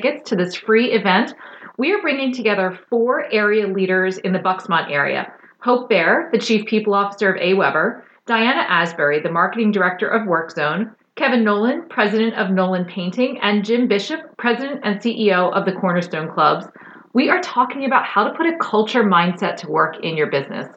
tickets 0.00 0.30
to 0.30 0.36
this 0.36 0.54
free 0.54 0.92
event, 0.92 1.34
we 1.76 1.92
are 1.92 2.00
bringing 2.00 2.32
together 2.32 2.78
four 2.88 3.24
area 3.32 3.66
leaders 3.66 4.18
in 4.18 4.32
the 4.32 4.38
Bucksmont 4.38 4.90
area 4.90 5.32
Hope 5.60 5.88
Bear, 5.88 6.28
the 6.30 6.38
Chief 6.38 6.66
People 6.66 6.94
Officer 6.94 7.32
of 7.32 7.40
AWeber, 7.40 8.02
Diana 8.26 8.64
Asbury, 8.68 9.20
the 9.20 9.32
Marketing 9.32 9.72
Director 9.72 10.06
of 10.06 10.28
WorkZone, 10.28 10.94
Kevin 11.16 11.42
Nolan, 11.42 11.88
President 11.90 12.34
of 12.34 12.50
Nolan 12.50 12.84
Painting, 12.84 13.40
and 13.42 13.64
Jim 13.64 13.88
Bishop, 13.88 14.20
President 14.36 14.82
and 14.84 15.00
CEO 15.00 15.52
of 15.52 15.64
the 15.64 15.72
Cornerstone 15.72 16.32
Clubs. 16.32 16.66
We 17.12 17.28
are 17.28 17.40
talking 17.40 17.84
about 17.84 18.04
how 18.04 18.22
to 18.22 18.34
put 18.34 18.46
a 18.46 18.56
culture 18.58 19.02
mindset 19.02 19.56
to 19.56 19.68
work 19.68 19.96
in 20.04 20.16
your 20.16 20.30
business. 20.30 20.68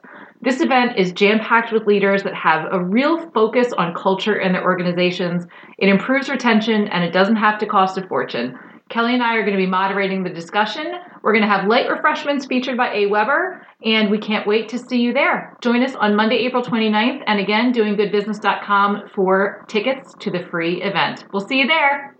This 0.41 0.61
event 0.61 0.97
is 0.97 1.11
jam 1.11 1.39
packed 1.39 1.71
with 1.71 1.85
leaders 1.85 2.23
that 2.23 2.33
have 2.33 2.67
a 2.71 2.83
real 2.83 3.29
focus 3.29 3.71
on 3.73 3.93
culture 3.93 4.37
in 4.39 4.53
their 4.53 4.63
organizations. 4.63 5.45
It 5.77 5.89
improves 5.89 6.29
retention 6.29 6.87
and 6.87 7.03
it 7.03 7.13
doesn't 7.13 7.35
have 7.35 7.59
to 7.59 7.67
cost 7.67 7.99
a 7.99 8.07
fortune. 8.07 8.57
Kelly 8.91 9.13
and 9.13 9.23
I 9.23 9.35
are 9.35 9.43
going 9.43 9.57
to 9.57 9.63
be 9.63 9.69
moderating 9.69 10.23
the 10.23 10.29
discussion. 10.29 10.93
We're 11.23 11.31
going 11.31 11.43
to 11.43 11.47
have 11.47 11.67
light 11.67 11.89
refreshments 11.89 12.45
featured 12.45 12.75
by 12.75 12.89
AWeber, 12.89 13.61
and 13.85 14.11
we 14.11 14.17
can't 14.17 14.45
wait 14.45 14.67
to 14.69 14.77
see 14.77 14.99
you 14.99 15.13
there. 15.13 15.55
Join 15.61 15.81
us 15.81 15.95
on 15.95 16.15
Monday, 16.15 16.35
April 16.45 16.61
29th, 16.61 17.23
and 17.25 17.39
again, 17.39 17.73
doinggoodbusiness.com 17.73 19.11
for 19.15 19.63
tickets 19.69 20.13
to 20.19 20.29
the 20.29 20.45
free 20.51 20.83
event. 20.83 21.23
We'll 21.31 21.47
see 21.47 21.59
you 21.59 21.67
there. 21.67 22.15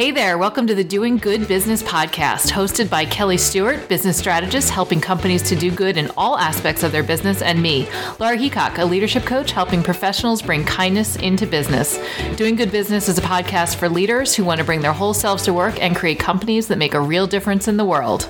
Hey 0.00 0.12
there, 0.12 0.38
welcome 0.38 0.66
to 0.66 0.74
the 0.74 0.82
Doing 0.82 1.18
Good 1.18 1.46
Business 1.46 1.82
podcast, 1.82 2.50
hosted 2.50 2.88
by 2.88 3.04
Kelly 3.04 3.36
Stewart, 3.36 3.86
business 3.86 4.16
strategist 4.16 4.70
helping 4.70 4.98
companies 4.98 5.42
to 5.42 5.54
do 5.54 5.70
good 5.70 5.98
in 5.98 6.10
all 6.16 6.38
aspects 6.38 6.82
of 6.82 6.90
their 6.90 7.02
business, 7.02 7.42
and 7.42 7.60
me, 7.60 7.86
Laura 8.18 8.34
Heacock, 8.34 8.78
a 8.78 8.84
leadership 8.86 9.24
coach 9.24 9.52
helping 9.52 9.82
professionals 9.82 10.40
bring 10.40 10.64
kindness 10.64 11.16
into 11.16 11.46
business. 11.46 12.00
Doing 12.36 12.56
Good 12.56 12.72
Business 12.72 13.10
is 13.10 13.18
a 13.18 13.20
podcast 13.20 13.76
for 13.76 13.90
leaders 13.90 14.34
who 14.34 14.42
want 14.42 14.58
to 14.58 14.64
bring 14.64 14.80
their 14.80 14.94
whole 14.94 15.12
selves 15.12 15.42
to 15.42 15.52
work 15.52 15.78
and 15.82 15.94
create 15.94 16.18
companies 16.18 16.68
that 16.68 16.78
make 16.78 16.94
a 16.94 17.00
real 17.00 17.26
difference 17.26 17.68
in 17.68 17.76
the 17.76 17.84
world. 17.84 18.26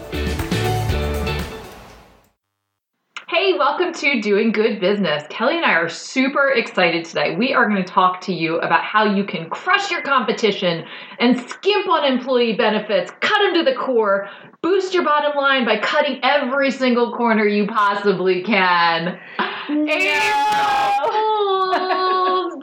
To 4.01 4.20
Doing 4.23 4.51
Good 4.51 4.80
Business. 4.80 5.24
Kelly 5.29 5.56
and 5.59 5.65
I 5.66 5.74
are 5.74 5.90
super 5.90 6.52
excited 6.52 7.04
today. 7.04 7.37
We 7.37 7.52
are 7.52 7.68
going 7.68 7.84
to 7.84 7.93
talk 7.93 8.23
to 8.23 8.32
you 8.32 8.56
about 8.60 8.82
how 8.82 9.04
you 9.04 9.24
can 9.24 9.51
crush 9.51 9.90
your 9.90 10.01
competition 10.01 10.87
and 11.18 11.38
skimp 11.38 11.87
on 11.87 12.10
employee 12.10 12.54
benefits, 12.54 13.10
cut 13.21 13.38
them 13.40 13.52
to 13.62 13.62
the 13.62 13.76
core, 13.76 14.30
boost 14.62 14.95
your 14.95 15.04
bottom 15.04 15.37
line 15.37 15.66
by 15.66 15.76
cutting 15.80 16.18
every 16.23 16.71
single 16.71 17.12
corner 17.12 17.45
you 17.45 17.66
possibly 17.66 18.43
can. 18.43 19.21
April 19.68 19.90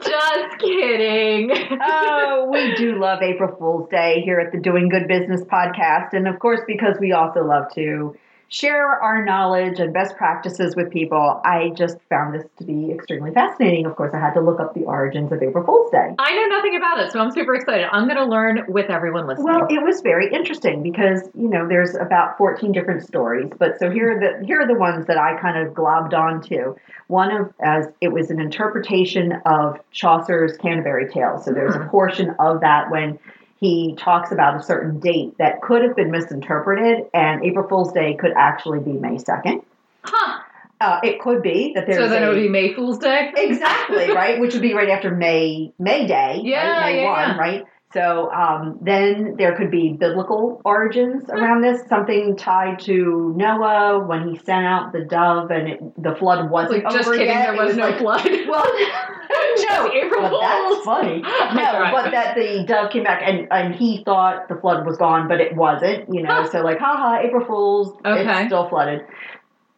Just 0.02 0.58
kidding. 0.58 1.52
oh, 1.80 2.48
we 2.52 2.74
do 2.74 2.98
love 2.98 3.22
April 3.22 3.54
Fool's 3.60 3.88
Day 3.90 4.22
here 4.24 4.40
at 4.40 4.50
the 4.50 4.58
Doing 4.58 4.88
Good 4.88 5.06
Business 5.06 5.42
podcast. 5.44 6.14
And 6.14 6.26
of 6.26 6.40
course, 6.40 6.62
because 6.66 6.96
we 6.98 7.12
also 7.12 7.44
love 7.44 7.72
to 7.76 8.16
share 8.48 8.86
our 8.86 9.24
knowledge 9.24 9.78
and 9.78 9.92
best 9.92 10.16
practices 10.16 10.74
with 10.74 10.90
people. 10.90 11.40
I 11.44 11.70
just 11.76 11.98
found 12.08 12.34
this 12.34 12.44
to 12.58 12.64
be 12.64 12.90
extremely 12.90 13.30
fascinating. 13.30 13.86
Of 13.86 13.96
course, 13.96 14.14
I 14.14 14.18
had 14.18 14.32
to 14.34 14.40
look 14.40 14.58
up 14.58 14.74
the 14.74 14.84
origins 14.84 15.30
of 15.32 15.42
April 15.42 15.64
Fool's 15.64 15.90
Day. 15.90 16.14
I 16.18 16.34
know 16.34 16.56
nothing 16.56 16.76
about 16.76 17.00
it, 17.00 17.12
so 17.12 17.20
I'm 17.20 17.30
super 17.30 17.54
excited. 17.54 17.86
I'm 17.92 18.04
going 18.04 18.16
to 18.16 18.24
learn 18.24 18.64
with 18.68 18.90
everyone 18.90 19.26
listening. 19.26 19.46
Well, 19.46 19.66
it 19.68 19.82
was 19.82 20.00
very 20.00 20.32
interesting 20.32 20.82
because 20.82 21.28
you 21.34 21.48
know 21.48 21.68
there's 21.68 21.94
about 21.94 22.38
14 22.38 22.72
different 22.72 23.02
stories, 23.02 23.50
but 23.58 23.78
so 23.78 23.90
here 23.90 24.16
are 24.16 24.20
the 24.20 24.46
here 24.46 24.60
are 24.60 24.66
the 24.66 24.78
ones 24.78 25.06
that 25.06 25.18
I 25.18 25.38
kind 25.40 25.58
of 25.58 25.74
globbed 25.74 26.14
onto. 26.14 26.74
One 27.08 27.30
of 27.30 27.52
as 27.60 27.86
it 28.00 28.08
was 28.08 28.30
an 28.30 28.40
interpretation 28.40 29.32
of 29.44 29.78
Chaucer's 29.90 30.56
Canterbury 30.56 31.08
Tales. 31.08 31.44
So 31.44 31.52
there's 31.52 31.74
a 31.74 31.80
hmm. 31.80 31.88
portion 31.90 32.34
of 32.38 32.60
that 32.60 32.90
when 32.90 33.18
he 33.60 33.94
talks 33.96 34.30
about 34.30 34.56
a 34.56 34.62
certain 34.62 35.00
date 35.00 35.36
that 35.38 35.60
could 35.62 35.82
have 35.82 35.96
been 35.96 36.10
misinterpreted, 36.10 37.06
and 37.12 37.44
April 37.44 37.68
Fool's 37.68 37.92
Day 37.92 38.14
could 38.14 38.32
actually 38.36 38.80
be 38.80 38.92
May 38.92 39.16
2nd. 39.16 39.64
Huh. 40.04 40.42
Uh, 40.80 41.00
it 41.02 41.20
could 41.20 41.42
be 41.42 41.72
that 41.74 41.86
there's. 41.86 41.98
So 41.98 42.08
then 42.08 42.22
a, 42.22 42.26
it 42.26 42.28
would 42.34 42.40
be 42.40 42.48
May 42.48 42.72
Fool's 42.72 42.98
Day. 42.98 43.32
Exactly 43.36 44.12
right, 44.12 44.40
which 44.40 44.52
would 44.52 44.62
be 44.62 44.74
right 44.74 44.90
after 44.90 45.10
May 45.10 45.72
May 45.78 46.06
Day. 46.06 46.40
Yeah, 46.44 46.70
right? 46.70 46.92
May 46.92 47.02
yeah, 47.02 47.10
one, 47.10 47.28
yeah. 47.30 47.36
right? 47.36 47.64
So 47.92 48.30
um, 48.32 48.78
then 48.82 49.36
there 49.38 49.56
could 49.56 49.70
be 49.70 49.94
biblical 49.94 50.60
origins 50.66 51.24
around 51.30 51.62
this, 51.62 51.80
something 51.88 52.36
tied 52.36 52.80
to 52.80 53.32
Noah 53.34 54.04
when 54.04 54.28
he 54.28 54.36
sent 54.36 54.66
out 54.66 54.92
the 54.92 55.06
dove 55.06 55.50
and 55.50 55.68
it, 55.68 56.02
the 56.02 56.14
flood 56.14 56.50
wasn't 56.50 56.84
like, 56.84 56.92
just 56.92 57.08
over 57.08 57.16
kidding, 57.16 57.32
yet. 57.32 57.46
there 57.46 57.56
was, 57.56 57.68
was 57.68 57.76
no 57.76 57.88
like, 57.88 57.98
flood. 57.98 58.28
Well, 58.48 58.64
no, 59.70 59.92
April 59.92 60.40
that's 60.40 60.84
funny. 60.84 61.22
No, 61.54 61.88
but 61.92 62.10
that 62.10 62.34
the 62.36 62.64
dove 62.64 62.90
came 62.90 63.04
back 63.04 63.22
and, 63.24 63.48
and 63.50 63.74
he 63.74 64.02
thought 64.04 64.48
the 64.48 64.56
flood 64.56 64.84
was 64.84 64.98
gone, 64.98 65.26
but 65.26 65.40
it 65.40 65.56
wasn't. 65.56 66.12
You 66.12 66.22
know, 66.22 66.46
so 66.46 66.60
like, 66.60 66.78
haha, 66.78 67.20
April 67.20 67.44
Fools, 67.46 67.96
okay. 68.04 68.40
it's 68.40 68.48
still 68.48 68.68
flooded, 68.68 69.06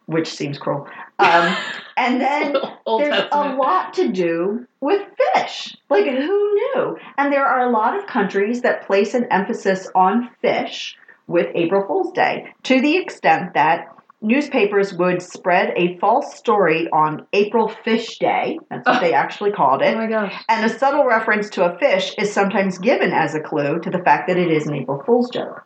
which 0.07 0.27
seems 0.27 0.57
cruel. 0.57 0.85
Um, 1.21 1.55
and 1.97 2.21
then 2.21 2.53
there's 2.97 3.27
a 3.31 3.55
lot 3.55 3.93
to 3.95 4.11
do 4.11 4.65
with 4.79 5.01
fish. 5.35 5.77
Like, 5.89 6.05
who 6.05 6.53
knew? 6.53 6.97
And 7.17 7.31
there 7.31 7.45
are 7.45 7.67
a 7.67 7.71
lot 7.71 7.97
of 7.97 8.07
countries 8.07 8.61
that 8.61 8.85
place 8.87 9.13
an 9.13 9.25
emphasis 9.31 9.87
on 9.95 10.29
fish 10.41 10.97
with 11.27 11.47
April 11.55 11.85
Fool's 11.87 12.11
Day 12.13 12.53
to 12.63 12.81
the 12.81 12.97
extent 12.97 13.53
that 13.53 13.87
newspapers 14.23 14.93
would 14.93 15.21
spread 15.21 15.73
a 15.75 15.97
false 15.97 16.35
story 16.37 16.87
on 16.93 17.25
April 17.33 17.67
Fish 17.69 18.19
Day. 18.19 18.59
That's 18.69 18.85
what 18.85 18.97
Oh. 18.97 18.99
they 19.05 19.13
actually 19.13 19.51
called 19.51 19.81
it. 19.81 19.95
Oh 19.95 19.97
my 19.97 20.07
gosh. 20.07 20.33
And 20.49 20.65
a 20.65 20.69
subtle 20.77 21.05
reference 21.05 21.49
to 21.51 21.63
a 21.65 21.77
fish 21.79 22.13
is 22.17 22.31
sometimes 22.31 22.77
given 22.77 23.11
as 23.13 23.33
a 23.33 23.39
clue 23.39 23.79
to 23.79 23.89
the 23.89 23.99
fact 23.99 24.27
that 24.27 24.37
it 24.37 24.51
is 24.51 24.67
an 24.67 24.75
April 24.75 25.01
Fool's 25.05 25.29
joke. 25.31 25.63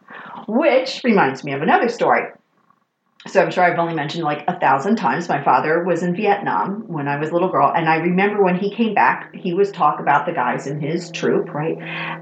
Which 0.48 1.02
reminds 1.04 1.44
me 1.44 1.54
of 1.54 1.62
another 1.62 1.90
story. 1.90 2.22
So 3.28 3.42
I'm 3.42 3.50
sure 3.50 3.64
I've 3.64 3.80
only 3.80 3.96
mentioned 3.96 4.24
like 4.24 4.44
a 4.48 4.60
thousand 4.60 4.98
times. 4.98 5.28
My 5.28 5.44
father 5.44 5.84
was 5.84 6.04
in 6.04 6.16
Vietnam 6.16 6.84
when 6.88 7.08
I 7.08 7.18
was 7.18 7.30
a 7.32 7.34
little 7.34 7.50
girl, 7.50 7.72
and 7.76 7.90
I 7.90 7.98
remember 7.98 8.44
when 8.44 8.56
he 8.56 8.70
came 8.70 8.94
back, 8.94 9.34
he 9.34 9.54
was 9.54 9.72
talk 9.72 10.00
about 10.00 10.28
the 10.28 10.32
guys 10.32 10.68
in 10.68 10.80
his 10.80 11.10
troop, 11.10 11.52
right? 11.54 11.76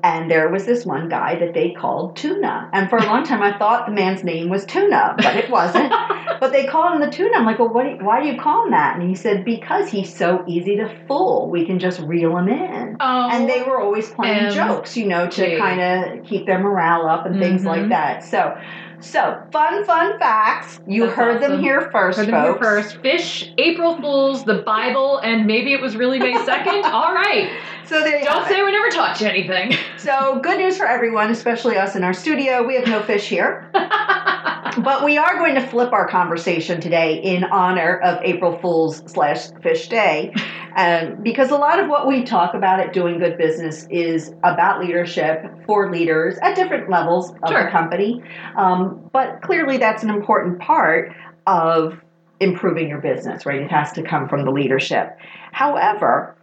And 0.04 0.32
there 0.32 0.50
was 0.50 0.66
this 0.66 0.86
one 0.86 1.10
guy 1.10 1.38
that 1.40 1.54
they 1.54 1.72
called 1.72 2.16
Tuna, 2.16 2.70
and 2.72 2.90
for 2.90 2.98
a 2.98 3.06
long 3.06 3.26
time 3.26 3.42
I 3.44 3.58
thought 3.58 3.86
the 3.86 3.92
man's 3.92 4.24
name 4.24 4.50
was 4.50 4.66
Tuna, 4.66 5.16
but 5.18 5.36
it 5.36 5.50
wasn't. 5.50 5.92
but 6.40 6.54
they 6.54 6.66
called 6.66 6.94
him 6.96 7.02
the 7.02 7.14
Tuna. 7.16 7.32
I'm 7.36 7.46
like, 7.46 7.60
well, 7.60 7.74
what? 7.74 7.84
Do 7.84 7.90
you, 7.90 7.98
why 7.98 8.22
do 8.22 8.28
you 8.30 8.40
call 8.40 8.66
him 8.66 8.72
that? 8.72 8.98
And 8.98 9.08
he 9.08 9.16
said 9.16 9.44
because 9.44 9.90
he's 9.90 10.16
so 10.16 10.44
easy 10.48 10.78
to 10.78 10.90
fool. 11.08 11.50
We 11.50 11.66
can 11.66 11.80
just 11.80 12.00
reel 12.00 12.38
him 12.38 12.48
in. 12.48 12.96
Oh. 13.02 13.30
And 13.30 13.50
they 13.50 13.62
were 13.64 13.82
always 13.82 14.10
playing 14.10 14.54
jokes, 14.54 14.96
you 14.96 15.08
know, 15.08 15.30
to 15.30 15.58
kind 15.58 15.82
of 15.82 16.26
keep 16.26 16.46
their 16.46 16.60
morale 16.60 17.08
up 17.08 17.26
and 17.26 17.40
things 17.40 17.64
Mhm. 17.64 17.66
like 17.66 17.90
that. 17.90 18.24
So, 18.24 18.56
so 19.04 19.42
fun, 19.52 19.84
fun 19.86 20.18
facts. 20.20 20.80
You 20.88 21.06
That's 21.06 21.16
heard 21.16 21.42
them 21.42 21.60
here 21.62 21.90
first, 21.92 22.18
Heard 22.18 22.28
them 22.30 22.42
here 22.44 22.54
folks. 22.54 22.66
first. 22.94 22.98
Fish, 23.02 23.52
April 23.58 23.96
Fools, 24.00 24.44
the 24.46 24.64
Bible, 24.66 25.18
and 25.20 25.46
maybe 25.46 25.74
it 25.74 25.82
was 25.82 25.96
really 25.96 26.20
May 26.20 26.34
2nd. 26.34 26.84
All 26.92 27.14
right. 27.14 27.52
So 27.86 28.00
Don't 28.00 28.48
say 28.48 28.60
it. 28.60 28.66
we 28.66 28.72
never 28.72 28.90
taught 28.90 29.20
you 29.20 29.28
anything. 29.28 29.74
So 29.98 30.40
good 30.42 30.58
news 30.58 30.78
for 30.78 30.86
everyone, 30.88 31.30
especially 31.32 31.76
us 31.78 31.96
in 31.96 32.04
our 32.04 32.14
studio. 32.14 32.66
We 32.66 32.76
have 32.76 32.88
no 32.88 33.04
fish 33.04 33.28
here, 33.28 33.70
but 33.74 35.04
we 35.04 35.18
are 35.18 35.38
going 35.38 35.56
to 35.56 35.62
flip 35.68 35.92
our 35.92 36.08
conversation 36.08 36.80
today 36.82 37.16
in 37.22 37.44
honor 37.44 38.00
of 38.00 38.20
April 38.24 38.58
Fool's 38.60 39.04
slash 39.12 39.50
Fish 39.62 39.90
Day, 39.90 40.34
um, 40.76 41.22
because 41.22 41.52
a 41.52 41.58
lot 41.58 41.80
of 41.80 41.88
what 41.88 42.08
we 42.08 42.24
talk 42.24 42.54
about 42.54 42.80
at 42.80 42.94
Doing 42.94 43.20
Good 43.20 43.38
Business 43.38 43.86
is 43.90 44.34
about 44.44 44.80
leadership 44.80 45.46
for 45.66 45.92
leaders 45.92 46.38
at 46.42 46.56
different 46.56 46.90
levels 46.90 47.32
of 47.44 47.50
Sure. 47.50 47.66
the 47.66 47.70
company. 47.72 48.24
Um, 48.56 49.10
but 49.12 49.42
clearly, 49.42 49.78
that's 49.78 50.04
an 50.04 50.10
important 50.10 50.60
part 50.60 51.14
of 51.46 52.00
improving 52.40 52.88
your 52.90 53.00
business, 53.00 53.46
right? 53.46 53.62
It 53.62 53.72
has 53.72 53.92
to 53.94 54.04
come 54.04 54.28
from 54.28 54.46
the 54.46 54.52
leadership. 54.52 55.18
However, 55.52 56.36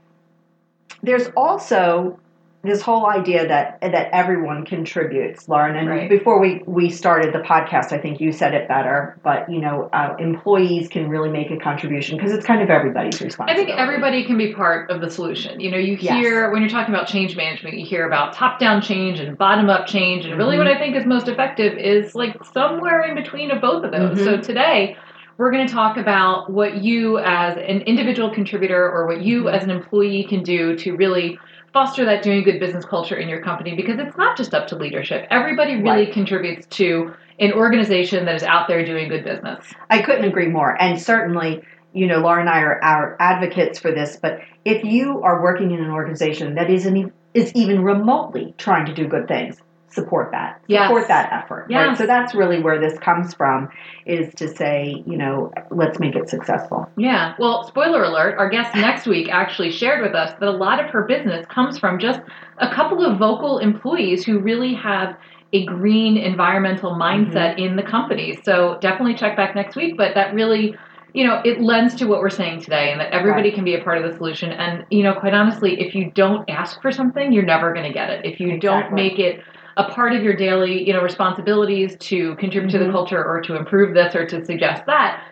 there's 1.02 1.28
also 1.36 2.18
this 2.62 2.82
whole 2.82 3.06
idea 3.06 3.48
that 3.48 3.78
that 3.80 4.10
everyone 4.12 4.66
contributes, 4.66 5.48
Lauren. 5.48 5.76
And 5.76 5.88
Right. 5.88 6.10
before 6.10 6.38
we 6.40 6.62
we 6.66 6.90
started 6.90 7.32
the 7.32 7.38
podcast, 7.38 7.92
I 7.92 7.98
think 7.98 8.20
you 8.20 8.32
said 8.32 8.52
it 8.54 8.68
better. 8.68 9.16
But 9.22 9.50
you 9.50 9.60
know, 9.60 9.88
uh, 9.92 10.14
employees 10.18 10.88
can 10.88 11.08
really 11.08 11.30
make 11.30 11.50
a 11.50 11.56
contribution 11.56 12.16
because 12.18 12.32
it's 12.32 12.44
kind 12.46 12.60
of 12.60 12.68
everybody's 12.68 13.20
response. 13.22 13.50
I 13.50 13.54
think 13.54 13.70
everybody 13.70 14.24
can 14.24 14.36
be 14.36 14.52
part 14.52 14.90
of 14.90 15.00
the 15.00 15.08
solution. 15.10 15.58
You 15.60 15.70
know, 15.70 15.78
you 15.78 15.96
Yes. 16.00 16.14
hear 16.16 16.50
when 16.50 16.60
you're 16.60 16.70
talking 16.70 16.94
about 16.94 17.06
change 17.08 17.34
management, 17.34 17.78
you 17.78 17.86
hear 17.86 18.06
about 18.06 18.34
top 18.34 18.58
down 18.58 18.82
change 18.82 19.20
and 19.20 19.38
bottom 19.38 19.70
up 19.70 19.86
change. 19.86 20.26
And 20.26 20.36
really, 20.36 20.56
Mhm. 20.56 20.58
what 20.58 20.66
I 20.68 20.78
think 20.78 20.96
is 20.96 21.06
most 21.06 21.28
effective 21.28 21.78
is 21.78 22.14
like 22.14 22.36
somewhere 22.44 23.00
in 23.02 23.14
between 23.14 23.50
of 23.50 23.62
both 23.62 23.84
of 23.84 23.90
those. 23.92 24.18
Mhm. 24.18 24.24
So 24.24 24.36
today, 24.36 24.96
we're 25.38 25.50
going 25.50 25.66
to 25.66 25.72
talk 25.72 25.96
about 25.96 26.50
what 26.52 26.74
you 26.84 27.16
as 27.18 27.56
an 27.56 27.80
individual 27.82 28.28
contributor 28.28 28.90
or 28.90 29.06
what 29.06 29.22
you 29.22 29.44
Mhm. 29.44 29.54
as 29.54 29.64
an 29.64 29.70
employee 29.70 30.24
can 30.24 30.42
do 30.42 30.76
to 30.76 30.94
really 30.94 31.38
foster 31.72 32.04
that 32.04 32.22
doing 32.22 32.42
good 32.42 32.58
business 32.58 32.84
culture 32.84 33.16
in 33.16 33.28
your 33.28 33.42
company 33.42 33.74
because 33.76 33.98
it's 33.98 34.16
not 34.16 34.36
just 34.36 34.54
up 34.54 34.66
to 34.68 34.76
leadership. 34.76 35.26
Everybody 35.30 35.76
really 35.76 36.04
Right. 36.04 36.12
contributes 36.12 36.66
to 36.78 37.12
an 37.38 37.52
organization 37.52 38.24
that 38.26 38.34
is 38.34 38.42
out 38.42 38.68
there 38.68 38.84
doing 38.84 39.08
good 39.08 39.24
business. 39.24 39.64
I 39.88 40.02
couldn't 40.02 40.24
agree 40.24 40.48
more. 40.48 40.76
And 40.80 41.00
certainly, 41.00 41.62
you 41.92 42.06
know, 42.06 42.18
Laura 42.18 42.40
and 42.40 42.48
I 42.48 42.60
are 42.60 42.82
our 42.82 43.16
advocates 43.18 43.78
for 43.78 43.92
this. 43.92 44.16
But 44.16 44.40
if 44.64 44.84
you 44.84 45.22
are 45.22 45.42
working 45.42 45.70
in 45.70 45.80
an 45.80 45.90
organization 45.90 46.54
that 46.56 46.70
isn't 46.70 47.12
is 47.32 47.52
even 47.54 47.82
remotely 47.84 48.54
trying 48.58 48.86
to 48.86 48.92
do 48.92 49.06
good 49.06 49.28
things, 49.28 49.56
support 49.92 50.30
that. 50.32 50.62
Yes. 50.66 50.88
Support 50.88 51.08
that 51.08 51.32
effort. 51.32 51.66
Right? 51.70 51.96
So 51.96 52.06
that's 52.06 52.34
really 52.34 52.62
where 52.62 52.80
this 52.80 52.98
comes 52.98 53.34
from 53.34 53.68
is 54.06 54.32
to 54.34 54.48
say, 54.48 55.02
you 55.06 55.16
know, 55.16 55.52
let's 55.70 55.98
make 55.98 56.14
it 56.14 56.28
successful. 56.28 56.90
Yeah. 56.96 57.34
Well, 57.38 57.64
spoiler 57.64 58.04
alert, 58.04 58.38
our 58.38 58.48
guest 58.48 58.74
next 58.74 59.06
week 59.06 59.28
actually 59.30 59.72
shared 59.72 60.02
with 60.02 60.14
us 60.14 60.32
that 60.38 60.48
a 60.48 60.52
lot 60.52 60.82
of 60.82 60.90
her 60.90 61.04
business 61.04 61.46
comes 61.46 61.78
from 61.78 61.98
just 61.98 62.20
a 62.58 62.72
couple 62.72 63.04
of 63.04 63.18
vocal 63.18 63.58
employees 63.58 64.24
who 64.24 64.38
really 64.38 64.74
have 64.74 65.16
a 65.52 65.66
green 65.66 66.16
environmental 66.16 66.92
mindset 66.92 67.56
mm-hmm. 67.56 67.64
in 67.64 67.76
the 67.76 67.82
company. 67.82 68.38
So 68.44 68.78
definitely 68.80 69.14
check 69.14 69.36
back 69.36 69.54
next 69.54 69.74
week. 69.74 69.96
But 69.96 70.14
that 70.14 70.32
really, 70.32 70.76
you 71.12 71.26
know, 71.26 71.40
it 71.44 71.60
lends 71.60 71.96
to 71.96 72.06
what 72.06 72.20
we're 72.20 72.30
saying 72.30 72.62
today 72.62 72.92
and 72.92 73.00
that 73.00 73.12
everybody 73.12 73.48
Right. 73.48 73.54
can 73.56 73.64
be 73.64 73.74
a 73.74 73.82
part 73.82 73.98
of 73.98 74.08
the 74.08 74.16
solution. 74.16 74.52
And, 74.52 74.84
you 74.90 75.02
know, 75.02 75.14
quite 75.14 75.34
honestly, 75.34 75.80
if 75.80 75.94
you 75.96 76.12
don't 76.12 76.48
ask 76.48 76.80
for 76.80 76.92
something, 76.92 77.32
you're 77.32 77.44
never 77.44 77.72
going 77.72 77.86
to 77.86 77.92
get 77.92 78.10
it. 78.10 78.24
If 78.24 78.38
you 78.38 78.60
don't 78.60 78.92
make 78.92 79.18
it 79.18 79.42
a 79.76 79.84
part 79.84 80.12
of 80.12 80.22
your 80.22 80.34
daily, 80.34 80.86
you 80.86 80.92
know, 80.92 81.02
responsibilities 81.02 81.96
to 82.00 82.34
contribute 82.36 82.70
to 82.72 82.78
the 82.78 82.86
Mhm. 82.86 82.92
culture 82.92 83.24
or 83.24 83.40
to 83.42 83.56
improve 83.56 83.94
this 83.94 84.14
or 84.14 84.26
to 84.26 84.44
suggest 84.44 84.86
that, 84.86 85.22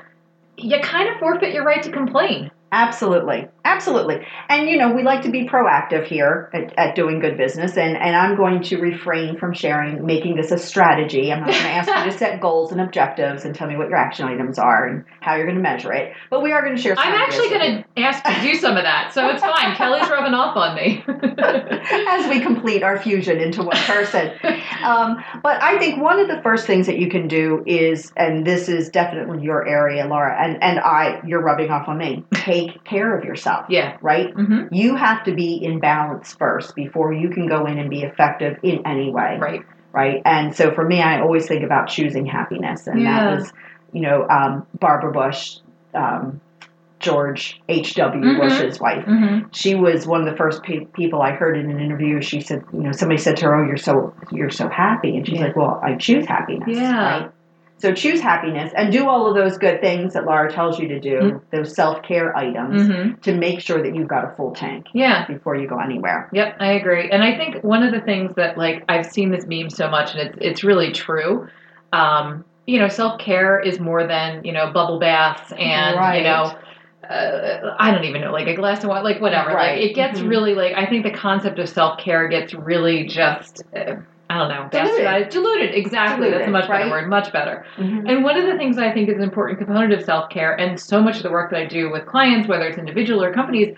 you 0.56 0.78
kind 0.80 1.08
of 1.08 1.16
forfeit 1.18 1.52
your 1.52 1.64
right 1.64 1.82
to 1.82 1.90
complain. 1.90 2.50
Absolutely. 2.70 3.48
Absolutely. 3.64 4.26
And, 4.48 4.68
you 4.68 4.76
know, 4.76 4.92
we 4.92 5.02
like 5.02 5.22
to 5.22 5.30
be 5.30 5.46
proactive 5.46 6.04
here 6.06 6.50
at, 6.52 6.76
at 6.78 6.94
doing 6.94 7.20
good 7.20 7.36
business. 7.36 7.76
And, 7.76 7.96
and 7.96 8.16
I'm 8.16 8.36
going 8.36 8.62
to 8.64 8.78
refrain 8.78 9.38
from 9.38 9.52
sharing, 9.52 10.04
making 10.04 10.36
this 10.36 10.50
a 10.50 10.58
strategy. 10.58 11.30
I'm 11.32 11.40
not 11.40 11.50
going 11.50 11.62
to 11.62 11.68
ask 11.68 11.88
you 11.88 12.10
to 12.10 12.18
set 12.18 12.40
goals 12.40 12.72
and 12.72 12.80
objectives 12.80 13.44
and 13.44 13.54
tell 13.54 13.68
me 13.68 13.76
what 13.76 13.88
your 13.88 13.98
action 13.98 14.26
items 14.26 14.58
are 14.58 14.86
and 14.86 15.04
how 15.20 15.36
you're 15.36 15.46
going 15.46 15.56
to 15.56 15.62
measure 15.62 15.92
it. 15.92 16.14
But 16.30 16.42
we 16.42 16.52
are 16.52 16.62
going 16.62 16.76
to 16.76 16.82
share 16.82 16.96
some 16.96 17.06
I'm 17.06 17.14
actually 17.14 17.50
going 17.50 17.84
to 17.84 18.00
ask 18.00 18.24
to 18.24 18.40
do 18.40 18.54
some 18.54 18.76
of 18.76 18.84
that, 18.84 19.12
so 19.12 19.28
it's 19.28 19.42
fine. 19.42 19.74
Kelly's 19.76 20.08
rubbing 20.08 20.34
off 20.34 20.56
on 20.56 20.74
me. 20.74 21.04
as 22.08 22.28
we 22.28 22.40
complete 22.40 22.82
our 22.82 22.98
fusion 22.98 23.38
into 23.38 23.62
one 23.62 23.76
person. 23.76 24.32
Um, 24.82 25.22
but 25.42 25.62
I 25.62 25.78
think 25.78 26.00
one 26.02 26.18
of 26.18 26.28
the 26.28 26.40
first 26.42 26.66
things 26.66 26.86
that 26.86 26.98
you 26.98 27.10
can 27.10 27.28
do 27.28 27.62
is, 27.66 28.12
and 28.16 28.46
this 28.46 28.68
is 28.68 28.88
definitely 28.88 29.42
your 29.42 29.66
area, 29.66 30.06
Laura, 30.06 30.36
and, 30.42 30.62
and 30.62 30.80
I, 30.80 31.20
you're 31.26 31.42
rubbing 31.42 31.70
off 31.70 31.88
on 31.88 31.98
me, 31.98 32.24
take 32.32 32.57
care 32.84 33.16
of 33.16 33.24
yourself, 33.24 33.66
yeah. 33.68 33.96
right? 34.02 34.32
hmm 34.34 34.66
You 34.70 34.94
have 34.96 35.24
to 35.24 35.34
be 35.34 35.54
in 35.62 35.78
balance 35.80 36.34
first 36.34 36.74
before 36.74 37.12
you 37.12 37.28
can 37.30 37.46
go 37.46 37.66
in 37.66 37.78
and 37.78 37.88
be 37.90 38.02
effective 38.02 38.58
in 38.62 38.86
any 38.86 39.10
way, 39.10 39.38
Right. 39.40 39.62
right? 39.92 40.22
And 40.24 40.54
so 40.54 40.72
for 40.72 40.84
me, 40.84 41.00
I 41.02 41.20
always 41.20 41.46
think 41.46 41.62
about 41.64 41.88
choosing 41.88 42.26
happiness, 42.26 42.86
and 42.86 43.00
Yeah. 43.00 43.10
that 43.20 43.36
was, 43.38 43.52
you 43.92 44.02
know, 44.02 44.26
um, 44.28 44.66
Barbara 44.78 45.12
Bush, 45.12 45.58
um, 45.94 46.40
George 47.00 47.60
H.W. 47.68 48.20
Mhm. 48.24 48.40
Bush's 48.40 48.80
wife. 48.80 49.04
hmm 49.04 49.38
She 49.52 49.76
was 49.76 50.04
one 50.04 50.20
of 50.20 50.26
the 50.26 50.36
first 50.36 50.64
pe- 50.64 50.86
people 51.00 51.22
I 51.22 51.30
heard 51.30 51.56
in 51.56 51.70
an 51.70 51.78
interview. 51.78 52.20
She 52.20 52.40
said, 52.40 52.64
you 52.72 52.80
know, 52.80 52.90
somebody 52.92 53.18
said 53.18 53.36
to 53.36 53.46
her, 53.46 53.54
"Oh, 53.54 53.66
you're 53.68 53.76
so 53.76 54.12
you're 54.32 54.50
so 54.50 54.68
happy," 54.68 55.16
and 55.16 55.24
she's 55.24 55.38
Yeah. 55.38 55.46
like, 55.46 55.56
"Well, 55.56 55.80
I 55.82 55.94
choose 55.94 56.26
happiness." 56.26 56.76
Yeah. 56.76 57.20
Right? 57.22 57.30
So 57.80 57.92
choose 57.94 58.20
happiness 58.20 58.72
and 58.76 58.92
do 58.92 59.08
all 59.08 59.28
of 59.28 59.36
those 59.36 59.56
good 59.56 59.80
things 59.80 60.14
that 60.14 60.24
Laura 60.26 60.50
tells 60.50 60.80
you 60.80 60.88
to 60.88 60.98
do, 60.98 61.18
Mhm. 61.18 61.40
those 61.52 61.74
self 61.74 62.02
care 62.02 62.36
items, 62.36 62.86
hmm 62.86 63.12
to 63.22 63.34
make 63.34 63.60
sure 63.60 63.82
that 63.82 63.94
you've 63.94 64.08
got 64.08 64.24
a 64.24 64.28
full 64.36 64.52
tank 64.52 64.86
Yeah. 64.92 65.24
before 65.26 65.54
you 65.56 65.66
go 65.68 65.78
anywhere. 65.78 66.28
Yep, 66.32 66.56
I 66.60 66.72
agree. 66.72 67.08
And 67.10 67.22
I 67.22 67.36
think 67.36 67.62
one 67.62 67.82
of 67.82 67.92
the 67.92 68.00
things 68.00 68.34
that 68.34 68.56
like 68.58 68.84
I've 68.88 69.06
seen 69.06 69.30
this 69.30 69.46
meme 69.46 69.70
so 69.70 69.88
much 69.88 70.14
and 70.14 70.28
it's 70.28 70.38
it's 70.40 70.64
really 70.64 70.92
true. 70.92 71.48
Um, 71.92 72.44
you 72.66 72.78
know, 72.78 72.88
self-care 72.88 73.58
is 73.60 73.80
more 73.80 74.06
than, 74.06 74.44
you 74.44 74.52
know, 74.52 74.70
bubble 74.72 74.98
baths 74.98 75.52
and, 75.58 75.96
Right. 75.96 76.18
you 76.18 76.24
know, 76.24 76.52
uh, 77.08 77.74
I 77.78 77.90
don't 77.90 78.04
even 78.04 78.20
know, 78.20 78.32
like 78.32 78.46
a 78.46 78.54
glass 78.54 78.82
of 78.84 78.90
wine, 78.90 79.04
like 79.04 79.20
whatever. 79.20 79.50
Right. 79.50 79.78
Like 79.80 79.90
it 79.90 79.94
gets 79.94 80.20
Mhm. 80.20 80.28
really 80.28 80.54
like 80.54 80.74
I 80.76 80.84
think 80.86 81.04
the 81.04 81.10
concept 81.12 81.58
of 81.58 81.68
self-care 81.68 82.28
gets 82.28 82.52
really 82.54 83.04
just 83.06 83.62
uh, 83.74 83.94
I 84.30 84.36
don't 84.38 84.48
know, 84.48 84.68
Diluted. 84.70 85.06
bastardized, 85.06 85.30
diluted. 85.30 85.74
Exactly. 85.74 86.30
That's 86.30 86.46
a 86.46 86.50
much 86.50 86.68
better 86.68 86.90
word, 86.90 87.08
much 87.08 87.32
better. 87.32 87.64
Mhm. 87.78 88.08
And 88.10 88.24
one 88.24 88.36
of 88.36 88.44
the 88.44 88.58
things 88.58 88.76
I 88.76 88.92
think 88.92 89.08
is 89.08 89.16
an 89.16 89.22
important 89.22 89.58
component 89.58 89.92
of 89.94 90.02
self 90.02 90.28
care, 90.28 90.52
and 90.60 90.78
so 90.78 91.00
much 91.00 91.16
of 91.16 91.22
the 91.22 91.30
work 91.30 91.50
that 91.50 91.60
I 91.60 91.64
do 91.64 91.90
with 91.90 92.04
clients, 92.04 92.46
whether 92.46 92.66
it's 92.66 92.76
individual 92.78 93.22
or 93.22 93.32
companies, 93.32 93.74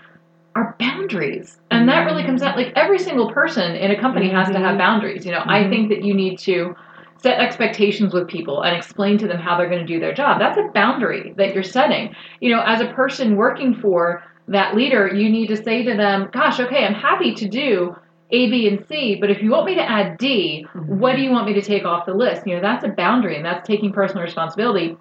are 0.55 0.75
boundaries. 0.77 1.61
And 1.71 1.87
that 1.87 2.05
really 2.05 2.23
comes 2.23 2.41
out 2.41 2.57
like 2.57 2.73
every 2.75 2.99
single 2.99 3.31
person 3.31 3.75
in 3.75 3.91
a 3.91 3.99
company 3.99 4.27
has 4.29 4.49
to 4.49 4.59
have 4.59 4.75
Mhm. 4.75 4.79
boundaries. 4.79 5.25
You 5.25 5.31
know, 5.31 5.43
I 5.45 5.63
Mhm. 5.63 5.69
think 5.69 5.89
that 5.89 6.03
you 6.03 6.13
need 6.13 6.37
to 6.39 6.75
set 7.15 7.39
expectations 7.39 8.13
with 8.13 8.27
people 8.27 8.61
and 8.63 8.75
explain 8.75 9.17
to 9.19 9.27
them 9.27 9.37
how 9.37 9.55
they're 9.55 9.69
going 9.69 9.85
to 9.85 9.93
do 9.93 9.99
their 9.99 10.13
job. 10.13 10.39
That's 10.39 10.57
a 10.57 10.67
boundary 10.73 11.33
that 11.37 11.53
you're 11.53 11.63
setting. 11.63 12.13
You 12.41 12.53
know, 12.53 12.61
as 12.65 12.81
a 12.81 12.87
person 12.87 13.37
working 13.37 13.73
for 13.73 14.21
that 14.49 14.75
leader, 14.75 15.07
you 15.07 15.29
need 15.29 15.47
to 15.47 15.55
say 15.55 15.83
to 15.83 15.95
them, 15.95 16.27
gosh, 16.33 16.59
okay, 16.59 16.83
I'm 16.83 16.95
happy 16.95 17.33
to 17.35 17.47
do 17.47 17.95
A, 18.31 18.49
B, 18.49 18.67
and 18.67 18.85
C, 18.87 19.17
but 19.19 19.29
if 19.29 19.41
you 19.41 19.51
want 19.51 19.65
me 19.65 19.75
to 19.75 19.89
add 19.89 20.17
D, 20.17 20.65
Mhm. 20.73 20.85
what 20.87 21.15
do 21.15 21.21
you 21.21 21.31
want 21.31 21.45
me 21.45 21.53
to 21.53 21.61
take 21.61 21.85
off 21.85 22.05
the 22.05 22.13
list? 22.13 22.47
You 22.47 22.55
know, 22.55 22.61
that's 22.61 22.83
a 22.83 22.89
boundary 22.89 23.35
and 23.35 23.45
that's 23.45 23.67
taking 23.67 23.91
personal 23.91 24.23
responsibility. 24.23 24.95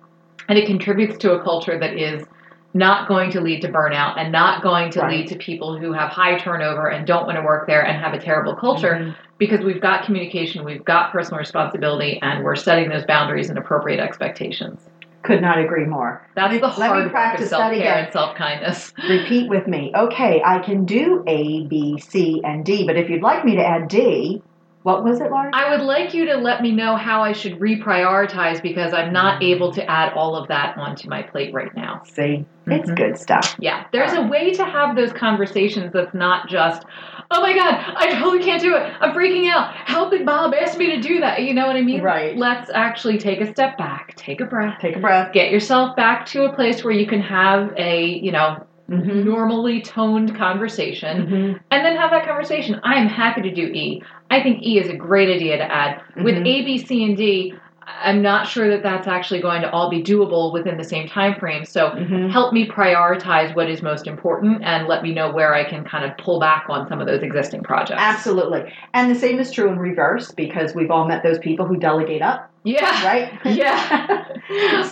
And 0.49 0.59
it 0.59 0.67
contributes 0.67 1.17
to 1.19 1.35
a 1.35 1.43
culture 1.43 1.79
that 1.79 1.95
is 1.95 2.27
not 2.75 3.09
going 3.09 3.31
to 3.31 3.41
lead 3.41 3.61
to 3.63 3.69
burnout 3.69 4.15
and 4.17 4.31
not 4.33 4.63
going 4.63 4.91
to 4.93 5.01
Right. 5.01 5.19
lead 5.19 5.27
to 5.29 5.37
people 5.37 5.77
who 5.77 5.93
have 5.93 6.09
high 6.11 6.37
turnover 6.39 6.89
and 6.89 7.07
don't 7.07 7.27
want 7.27 7.37
to 7.37 7.43
work 7.43 7.67
there 7.67 7.85
and 7.85 7.97
have 8.03 8.15
a 8.15 8.19
terrible 8.19 8.55
culture 8.55 8.99
Mhm. 9.01 9.15
because 9.39 9.61
we've 9.65 9.81
got 9.81 10.05
communication, 10.05 10.65
we've 10.65 10.85
got 10.85 11.11
personal 11.13 11.39
responsibility, 11.39 12.19
and 12.23 12.45
we're 12.45 12.55
setting 12.57 12.89
those 12.89 13.05
boundaries 13.05 13.49
and 13.49 13.59
appropriate 13.59 13.99
expectations. 14.01 14.89
Could 15.23 15.43
not 15.43 15.59
agree 15.59 15.85
more. 15.85 16.27
That's 16.35 16.55
the 16.55 16.67
me- 16.69 16.75
let 16.79 16.79
me 16.79 16.87
hard 16.87 17.13
work 17.13 17.41
of 17.41 17.47
self 17.47 17.73
care 17.75 17.99
and 18.05 18.13
self 18.13 18.37
kindness. 18.37 18.93
Repeat 19.09 19.49
with 19.49 19.67
me. 19.67 19.93
Okay, 19.95 20.43
I 20.45 20.61
can 20.61 20.87
do 20.87 21.23
A, 21.27 21.67
B, 21.67 21.99
C, 21.99 22.41
and 22.45 22.65
D, 22.65 22.87
but 22.87 22.97
if 22.97 23.11
you'd 23.11 23.23
like 23.23 23.45
me 23.45 23.57
to 23.57 23.65
add 23.65 23.89
D, 23.89 24.43
what 24.83 25.05
was 25.05 25.21
it, 25.21 25.31
Laura? 25.31 25.51
I 25.53 25.77
would 25.77 25.85
like 25.85 26.15
you 26.15 26.25
to 26.27 26.37
let 26.37 26.63
me 26.63 26.73
know 26.73 26.97
how 26.97 27.23
I 27.23 27.33
should 27.33 27.59
reprioritize 27.61 28.63
because 28.63 28.95
I'm 28.95 29.13
not 29.13 29.43
able 29.43 29.73
to 29.75 29.85
add 29.91 30.15
all 30.15 30.37
of 30.37 30.49
that 30.49 30.79
onto 30.79 31.09
my 31.09 31.23
plate 31.23 31.53
right 31.53 31.75
now. 31.77 32.03
See, 32.07 32.47
it's 32.67 32.91
Mhm. 32.91 32.97
good 32.97 33.19
stuff. 33.19 33.57
Yeah, 33.59 33.85
there's 33.93 34.15
a 34.15 34.23
way 34.23 34.55
to 34.55 34.65
have 34.65 34.97
those 34.97 35.13
conversations 35.13 35.93
that's 35.93 36.15
not 36.15 36.49
just, 36.49 36.83
oh 37.31 37.41
my 37.41 37.55
God, 37.55 37.75
I 37.97 38.19
totally 38.19 38.43
can't 38.43 38.61
do 38.61 38.75
it. 38.75 38.83
I'm 39.01 39.13
freaking 39.15 39.49
out. 39.51 39.75
Help 39.75 40.13
it, 40.13 40.25
Bob 40.27 40.55
asked 40.55 40.79
me 40.79 40.87
to 40.97 41.01
do 41.01 41.21
that. 41.21 41.43
You 41.43 41.55
know 41.55 41.67
what 41.67 41.77
I 41.77 41.83
mean? 41.83 42.03
Right. 42.03 42.37
Let's 42.37 42.71
actually 42.71 43.19
take 43.19 43.41
a 43.41 43.51
step 43.53 43.79
back, 43.79 44.15
take 44.17 44.41
a 44.41 44.45
breath, 44.47 44.79
Take 44.81 44.97
a 44.97 45.01
breath. 45.01 45.33
get 45.33 45.51
yourself 45.51 45.95
back 45.97 46.27
to 46.27 46.45
a 46.45 46.53
place 46.55 46.83
where 46.83 46.93
you 46.93 47.07
can 47.07 47.21
have 47.21 47.73
a, 47.77 48.05
you 48.05 48.33
know, 48.33 48.67
Mhm. 48.91 49.25
normally 49.25 49.81
toned 49.83 50.35
conversation 50.37 51.27
Mhm. 51.29 51.61
and 51.71 51.85
then 51.87 51.97
have 51.97 52.11
that 52.11 52.27
conversation. 52.27 52.81
I 52.83 52.97
am 52.97 53.07
happy 53.07 53.43
to 53.43 53.55
do 53.55 53.63
E. 53.63 54.03
I 54.31 54.43
think 54.43 54.63
E 54.67 54.79
is 54.81 54.89
a 54.89 54.97
great 54.97 55.29
idea 55.29 55.59
to 55.59 55.65
add. 55.73 56.01
With 56.17 56.35
Mhm. 56.37 56.47
A, 56.49 56.65
B, 56.65 56.79
C, 56.79 57.05
and 57.05 57.17
D, 57.17 57.55
I'm 57.87 58.23
not 58.23 58.47
sure 58.47 58.69
that 58.69 58.83
that's 58.83 59.07
actually 59.09 59.41
going 59.41 59.63
to 59.63 59.71
all 59.71 59.91
be 59.91 60.03
doable 60.03 60.53
within 60.53 60.77
the 60.77 60.85
same 60.85 61.09
time 61.09 61.35
frame. 61.39 61.65
So 61.65 61.91
Mhm. 61.91 62.31
help 62.31 62.53
me 62.53 62.67
prioritize 62.67 63.55
what 63.57 63.69
is 63.69 63.83
most 63.83 64.07
important 64.07 64.63
and 64.63 64.87
let 64.87 65.03
me 65.03 65.13
know 65.13 65.31
where 65.31 65.55
I 65.55 65.65
can 65.65 65.85
kind 65.85 66.05
of 66.05 66.17
pull 66.19 66.39
back 66.41 66.67
on 66.69 66.89
some 66.89 67.01
of 67.01 67.07
those 67.07 67.23
existing 67.23 67.63
projects. 67.63 68.01
Absolutely. 68.03 68.73
And 68.95 69.11
the 69.11 69.15
same 69.15 69.39
is 69.41 69.51
true 69.51 69.69
in 69.71 69.79
reverse 69.79 70.31
because 70.31 70.75
we've 70.75 70.91
all 70.91 71.07
met 71.07 71.23
those 71.23 71.39
people 71.39 71.67
who 71.67 71.77
delegate 71.79 72.23
up, 72.23 72.51
Yeah. 72.65 73.05
right? 73.05 73.33
Yeah. 73.45 73.75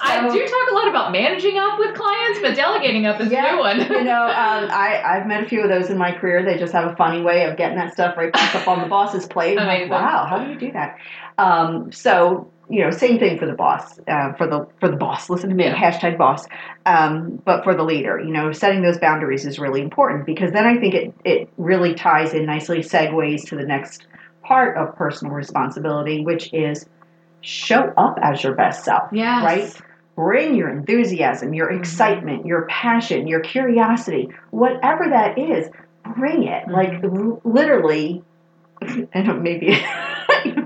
I 0.02 0.28
do 0.32 0.46
talk 0.46 0.70
a 0.70 0.74
lot 0.74 0.88
about 0.88 1.12
managing 1.12 1.58
up 1.58 1.78
with 1.78 1.94
clients, 1.94 2.40
but 2.40 2.56
delegating 2.56 3.06
up 3.06 3.20
is 3.20 3.30
Yeah, 3.30 3.48
a 3.48 3.52
new 3.52 3.58
one. 3.60 3.80
you 3.80 4.04
know, 4.04 4.22
um, 4.24 4.68
I, 4.70 5.02
I've 5.04 5.26
met 5.26 5.42
a 5.44 5.46
few 5.46 5.62
of 5.62 5.68
those 5.68 5.90
in 5.90 5.98
my 5.98 6.12
career. 6.12 6.44
They 6.44 6.58
just 6.58 6.72
have 6.72 6.90
a 6.90 6.96
funny 6.96 7.20
way 7.22 7.44
of 7.44 7.56
getting 7.56 7.76
that 7.78 7.92
stuff 7.92 8.16
right 8.16 8.32
back 8.32 8.54
up 8.54 8.66
on 8.66 8.80
the 8.80 8.86
boss's 8.88 9.26
plate. 9.26 9.58
I'm 9.58 9.66
like, 9.66 9.78
Amazing. 9.78 9.90
wow, 9.90 10.26
how 10.28 10.38
do 10.38 10.50
you 10.50 10.58
do 10.58 10.72
that? 10.72 10.96
Um, 11.38 11.92
so, 11.92 12.50
you 12.70 12.82
know, 12.82 12.90
same 12.90 13.18
thing 13.18 13.38
for 13.38 13.46
the 13.46 13.54
boss, 13.54 13.98
uh, 14.08 14.32
for 14.34 14.46
the 14.46 14.66
for 14.80 14.88
the 14.88 14.96
boss. 14.96 15.30
Listen 15.30 15.48
to 15.50 15.56
me, 15.56 15.64
Yeah. 15.64 15.74
hashtag 15.74 16.18
boss. 16.18 16.46
Um, 16.86 17.40
but 17.44 17.64
for 17.64 17.74
the 17.74 17.82
leader, 17.84 18.20
you 18.20 18.32
know, 18.32 18.52
setting 18.52 18.82
those 18.82 18.98
boundaries 18.98 19.46
is 19.46 19.58
really 19.58 19.80
important 19.80 20.26
because 20.26 20.52
then 20.52 20.66
I 20.66 20.76
think 20.78 20.94
it 20.94 21.14
it 21.24 21.48
really 21.56 21.94
ties 21.94 22.34
in 22.34 22.46
nicely, 22.46 22.78
segues 22.80 23.46
to 23.48 23.56
the 23.56 23.64
next 23.64 24.06
part 24.42 24.76
of 24.76 24.94
personal 24.96 25.34
responsibility, 25.34 26.24
which 26.24 26.52
is 26.52 26.86
show 27.40 27.92
up 27.96 28.18
as 28.22 28.42
your 28.42 28.54
best 28.54 28.84
self 28.84 29.08
yes. 29.12 29.42
right? 29.44 29.82
Bring 30.16 30.54
your 30.54 30.68
enthusiasm, 30.68 31.54
your 31.54 31.70
Mhm. 31.70 31.78
excitement, 31.78 32.44
your 32.44 32.62
passion, 32.62 33.28
your 33.28 33.40
curiosity, 33.40 34.28
whatever 34.50 35.08
that 35.08 35.38
is, 35.38 35.70
bring 36.16 36.42
it. 36.42 36.66
Mhm. 36.66 36.72
Like 36.72 37.40
literally, 37.44 38.22
I 39.14 39.22
don't 39.22 39.42
maybe 39.42 39.80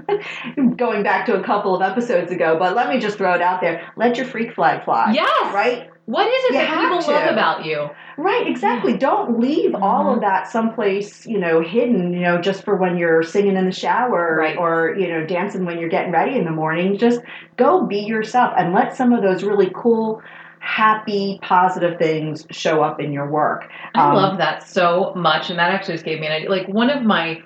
going 0.77 1.03
back 1.03 1.27
to 1.27 1.35
a 1.39 1.43
couple 1.43 1.75
of 1.75 1.83
episodes 1.83 2.31
ago, 2.33 2.57
but 2.59 2.75
let 2.77 2.89
me 2.89 2.99
just 2.99 3.19
throw 3.19 3.35
it 3.35 3.43
out 3.43 3.61
there. 3.61 3.91
Let 3.97 4.17
your 4.17 4.27
freak 4.27 4.55
flag 4.55 4.85
fly. 4.85 5.13
Yes. 5.13 5.55
Right? 5.55 5.89
What 6.07 6.27
is 6.27 6.45
it 6.47 6.53
You 6.55 6.59
that 6.59 6.81
people 6.81 7.01
to. 7.03 7.11
love 7.13 7.33
about 7.33 7.65
you? 7.65 7.89
Right, 8.19 8.47
exactly. 8.47 8.97
Don't 8.97 9.39
leave 9.39 9.75
all 9.75 10.07
Mhm. 10.07 10.15
of 10.17 10.21
that 10.23 10.49
someplace, 10.49 11.27
you 11.27 11.39
know, 11.39 11.61
hidden, 11.61 12.13
you 12.13 12.21
know, 12.21 12.39
just 12.41 12.65
for 12.65 12.75
when 12.77 12.97
you're 12.99 13.23
singing 13.23 13.57
in 13.57 13.67
the 13.67 13.73
shower 13.73 14.37
Right. 14.39 14.57
or, 14.59 14.95
you 14.99 15.09
know, 15.09 15.25
dancing 15.25 15.65
when 15.65 15.79
you're 15.79 15.89
getting 15.89 16.11
ready 16.13 16.37
in 16.37 16.45
the 16.45 16.51
morning. 16.51 16.99
Just 16.99 17.21
go 17.57 17.83
be 17.87 18.01
yourself 18.01 18.53
and 18.57 18.75
let 18.75 18.97
some 18.97 19.13
of 19.13 19.23
those 19.23 19.45
really 19.45 19.71
cool, 19.75 20.21
happy, 20.59 21.39
positive 21.43 21.99
things 21.99 22.47
show 22.51 22.83
up 22.83 23.01
in 23.01 23.13
your 23.13 23.27
work. 23.31 23.69
I 23.95 24.09
Um, 24.09 24.15
love 24.15 24.39
that 24.39 24.63
so 24.65 25.13
much, 25.15 25.51
and 25.51 25.59
that 25.59 25.71
actually 25.73 25.95
just 25.95 26.05
gave 26.05 26.21
me 26.21 26.27
an 26.27 26.33
idea. 26.33 26.51
Like 26.51 26.67
one 26.69 26.91
of 26.91 27.03
my 27.03 27.41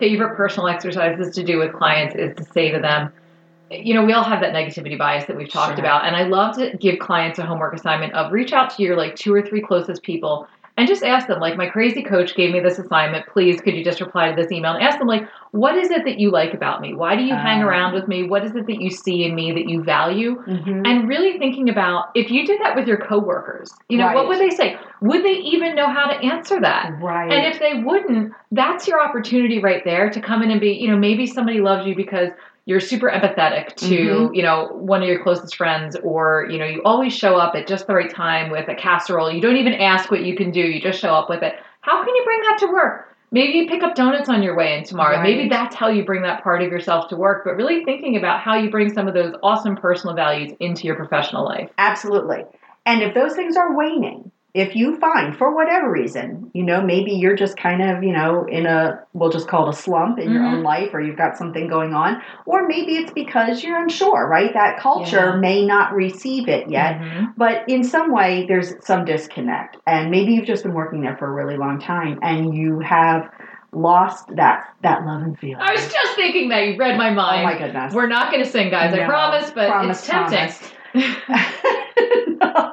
favorite 0.00 0.36
personal 0.36 0.66
exercises 0.66 1.34
to 1.36 1.44
do 1.44 1.58
with 1.58 1.72
clients 1.72 2.16
is 2.16 2.34
to 2.36 2.44
say 2.52 2.70
to 2.72 2.80
them, 2.80 3.12
you 3.70 3.94
know, 3.94 4.04
we 4.04 4.12
all 4.12 4.24
have 4.24 4.40
that 4.40 4.52
negativity 4.52 4.98
bias 4.98 5.26
that 5.26 5.36
we've 5.36 5.48
talked 5.50 5.76
Sure. 5.76 5.84
about. 5.84 6.04
And 6.04 6.16
I 6.16 6.24
love 6.24 6.56
to 6.56 6.76
give 6.78 6.98
clients 6.98 7.38
a 7.38 7.46
homework 7.46 7.72
assignment 7.74 8.14
of 8.14 8.32
reach 8.32 8.52
out 8.52 8.70
to 8.70 8.82
your 8.82 8.96
like 8.96 9.14
two 9.14 9.32
or 9.32 9.42
three 9.42 9.60
closest 9.60 10.02
people 10.02 10.48
and 10.80 10.88
just 10.88 11.02
ask 11.04 11.26
them, 11.26 11.40
like, 11.40 11.58
my 11.58 11.66
crazy 11.68 12.02
coach 12.02 12.34
gave 12.34 12.52
me 12.52 12.60
this 12.60 12.78
assignment. 12.78 13.26
Please, 13.26 13.60
could 13.60 13.74
you 13.74 13.84
just 13.84 14.00
reply 14.00 14.30
to 14.30 14.34
this 14.34 14.50
email 14.50 14.72
and 14.72 14.82
ask 14.82 14.98
them, 14.98 15.06
like, 15.06 15.28
what 15.50 15.76
is 15.76 15.90
it 15.90 16.04
that 16.06 16.18
you 16.18 16.30
like 16.30 16.54
about 16.54 16.80
me? 16.80 16.94
Why 16.94 17.16
do 17.16 17.22
you 17.22 17.34
hang 17.34 17.60
Um. 17.60 17.68
around 17.68 17.92
with 17.92 18.08
me? 18.08 18.22
What 18.22 18.44
is 18.46 18.56
it 18.56 18.66
that 18.66 18.80
you 18.80 18.88
see 18.88 19.24
in 19.24 19.34
me 19.34 19.52
that 19.52 19.68
you 19.68 19.82
value? 19.82 20.42
Mhm. 20.46 20.86
And 20.86 21.06
really 21.06 21.36
thinking 21.38 21.68
about 21.68 22.06
if 22.14 22.30
you 22.30 22.46
did 22.46 22.60
that 22.62 22.74
with 22.76 22.88
your 22.88 22.96
coworkers, 22.96 23.70
you 23.90 23.98
know, 23.98 24.10
what 24.14 24.26
would 24.28 24.38
they 24.38 24.48
say? 24.48 24.78
Would 25.02 25.22
they 25.22 25.32
even 25.34 25.74
know 25.74 25.88
how 25.88 26.06
to 26.06 26.14
answer 26.24 26.58
that? 26.60 26.92
right. 27.00 27.30
And 27.30 27.46
if 27.52 27.58
they 27.60 27.74
wouldn't, 27.82 28.32
that's 28.50 28.88
your 28.88 29.02
opportunity 29.02 29.58
right 29.58 29.84
there 29.84 30.08
to 30.08 30.20
come 30.20 30.42
in 30.42 30.50
and 30.50 30.60
be, 30.60 30.70
you 30.72 30.88
know, 30.90 30.96
maybe 30.96 31.26
somebody 31.26 31.60
loves 31.60 31.86
you 31.86 31.94
because 31.94 32.30
you're 32.66 32.80
super 32.80 33.08
empathetic 33.10 33.74
to, 33.76 34.28
Mhm. 34.30 34.34
you 34.36 34.42
know, 34.42 34.68
one 34.72 35.02
of 35.02 35.08
your 35.08 35.22
closest 35.22 35.56
friends, 35.56 35.96
or, 36.02 36.46
you 36.50 36.58
know, 36.58 36.66
you 36.66 36.82
always 36.84 37.16
show 37.16 37.36
up 37.36 37.54
at 37.54 37.66
just 37.66 37.86
the 37.86 37.94
right 37.94 38.10
time 38.10 38.50
with 38.50 38.68
a 38.68 38.74
casserole. 38.74 39.30
You 39.30 39.40
don't 39.40 39.56
even 39.56 39.74
ask 39.74 40.10
what 40.10 40.20
you 40.22 40.36
can 40.36 40.50
do, 40.50 40.60
you 40.60 40.80
just 40.80 41.00
show 41.00 41.14
up 41.14 41.28
with 41.28 41.42
it. 41.42 41.54
How 41.80 42.04
can 42.04 42.14
you 42.14 42.22
bring 42.24 42.40
that 42.42 42.58
to 42.60 42.66
work? 42.66 43.16
Maybe 43.32 43.58
you 43.58 43.68
pick 43.68 43.82
up 43.82 43.94
donuts 43.94 44.28
on 44.28 44.42
your 44.42 44.56
way 44.56 44.76
in 44.76 44.84
tomorrow. 44.84 45.16
Right. 45.16 45.22
Maybe 45.22 45.48
that's 45.48 45.74
how 45.76 45.88
you 45.88 46.04
bring 46.04 46.22
that 46.22 46.42
part 46.42 46.62
of 46.62 46.70
yourself 46.70 47.08
to 47.08 47.16
work, 47.16 47.44
but 47.44 47.54
really 47.56 47.84
thinking 47.84 48.16
about 48.16 48.40
how 48.40 48.56
you 48.56 48.70
bring 48.70 48.92
some 48.92 49.06
of 49.06 49.14
those 49.14 49.34
awesome 49.42 49.76
personal 49.76 50.16
values 50.16 50.52
into 50.58 50.86
your 50.86 50.96
professional 50.96 51.44
life. 51.44 51.70
Absolutely. 51.78 52.44
And 52.86 53.02
if 53.02 53.14
those 53.14 53.36
things 53.36 53.56
are 53.56 53.76
waning, 53.76 54.32
if 54.54 54.74
you 54.74 54.98
find 54.98 55.36
for 55.36 55.54
whatever 55.54 55.90
reason, 55.90 56.50
you 56.54 56.64
know, 56.64 56.82
maybe 56.82 57.12
you're 57.12 57.36
just 57.36 57.56
kind 57.56 57.80
of, 57.82 58.02
you 58.02 58.12
know, 58.12 58.44
in 58.48 58.66
a, 58.66 58.98
we'll 59.12 59.30
just 59.30 59.46
call 59.48 59.66
it 59.68 59.74
a 59.74 59.76
slump 59.76 60.18
in 60.18 60.30
your 60.32 60.42
Mhm. 60.42 60.52
own 60.56 60.62
life, 60.62 60.90
or 60.92 61.00
you've 61.00 61.16
got 61.16 61.36
something 61.36 61.68
going 61.68 61.94
on, 61.94 62.20
or 62.46 62.66
maybe 62.66 62.96
it's 62.96 63.12
because 63.12 63.62
you're 63.62 63.80
unsure, 63.80 64.26
right? 64.28 64.52
That 64.54 64.78
culture 64.78 65.32
Yeah. 65.34 65.36
may 65.36 65.64
not 65.64 65.92
receive 65.94 66.48
it 66.48 66.68
yet. 66.68 66.98
Mhm. 67.00 67.34
But 67.36 67.64
in 67.68 67.84
some 67.84 68.12
way, 68.12 68.46
there's 68.48 68.74
some 68.84 69.04
disconnect. 69.04 69.76
And 69.86 70.10
maybe 70.10 70.32
you've 70.32 70.46
just 70.46 70.64
been 70.64 70.74
working 70.74 71.00
there 71.00 71.16
for 71.16 71.26
a 71.28 71.32
really 71.32 71.56
long 71.56 71.78
time 71.78 72.18
and 72.22 72.52
you 72.54 72.80
have 72.80 73.28
lost 73.72 74.34
that 74.34 74.64
that 74.82 75.04
love 75.06 75.22
and 75.22 75.38
feeling. 75.38 75.62
I 75.62 75.70
was 75.70 75.92
just 75.92 76.16
thinking 76.16 76.48
that 76.48 76.66
you 76.66 76.76
read 76.76 76.98
my 76.98 77.10
mind. 77.10 77.42
oh 77.42 77.44
my 77.44 77.56
goodness. 77.56 77.94
We're 77.94 78.08
not 78.08 78.32
going 78.32 78.42
to 78.42 78.50
sing, 78.50 78.68
guys. 78.70 78.92
I 78.92 79.04
promise, 79.06 79.52
but 79.52 79.68
Promise, 79.70 79.98
it's 79.98 80.08
tempting. 80.08 80.50
No. 82.42 82.72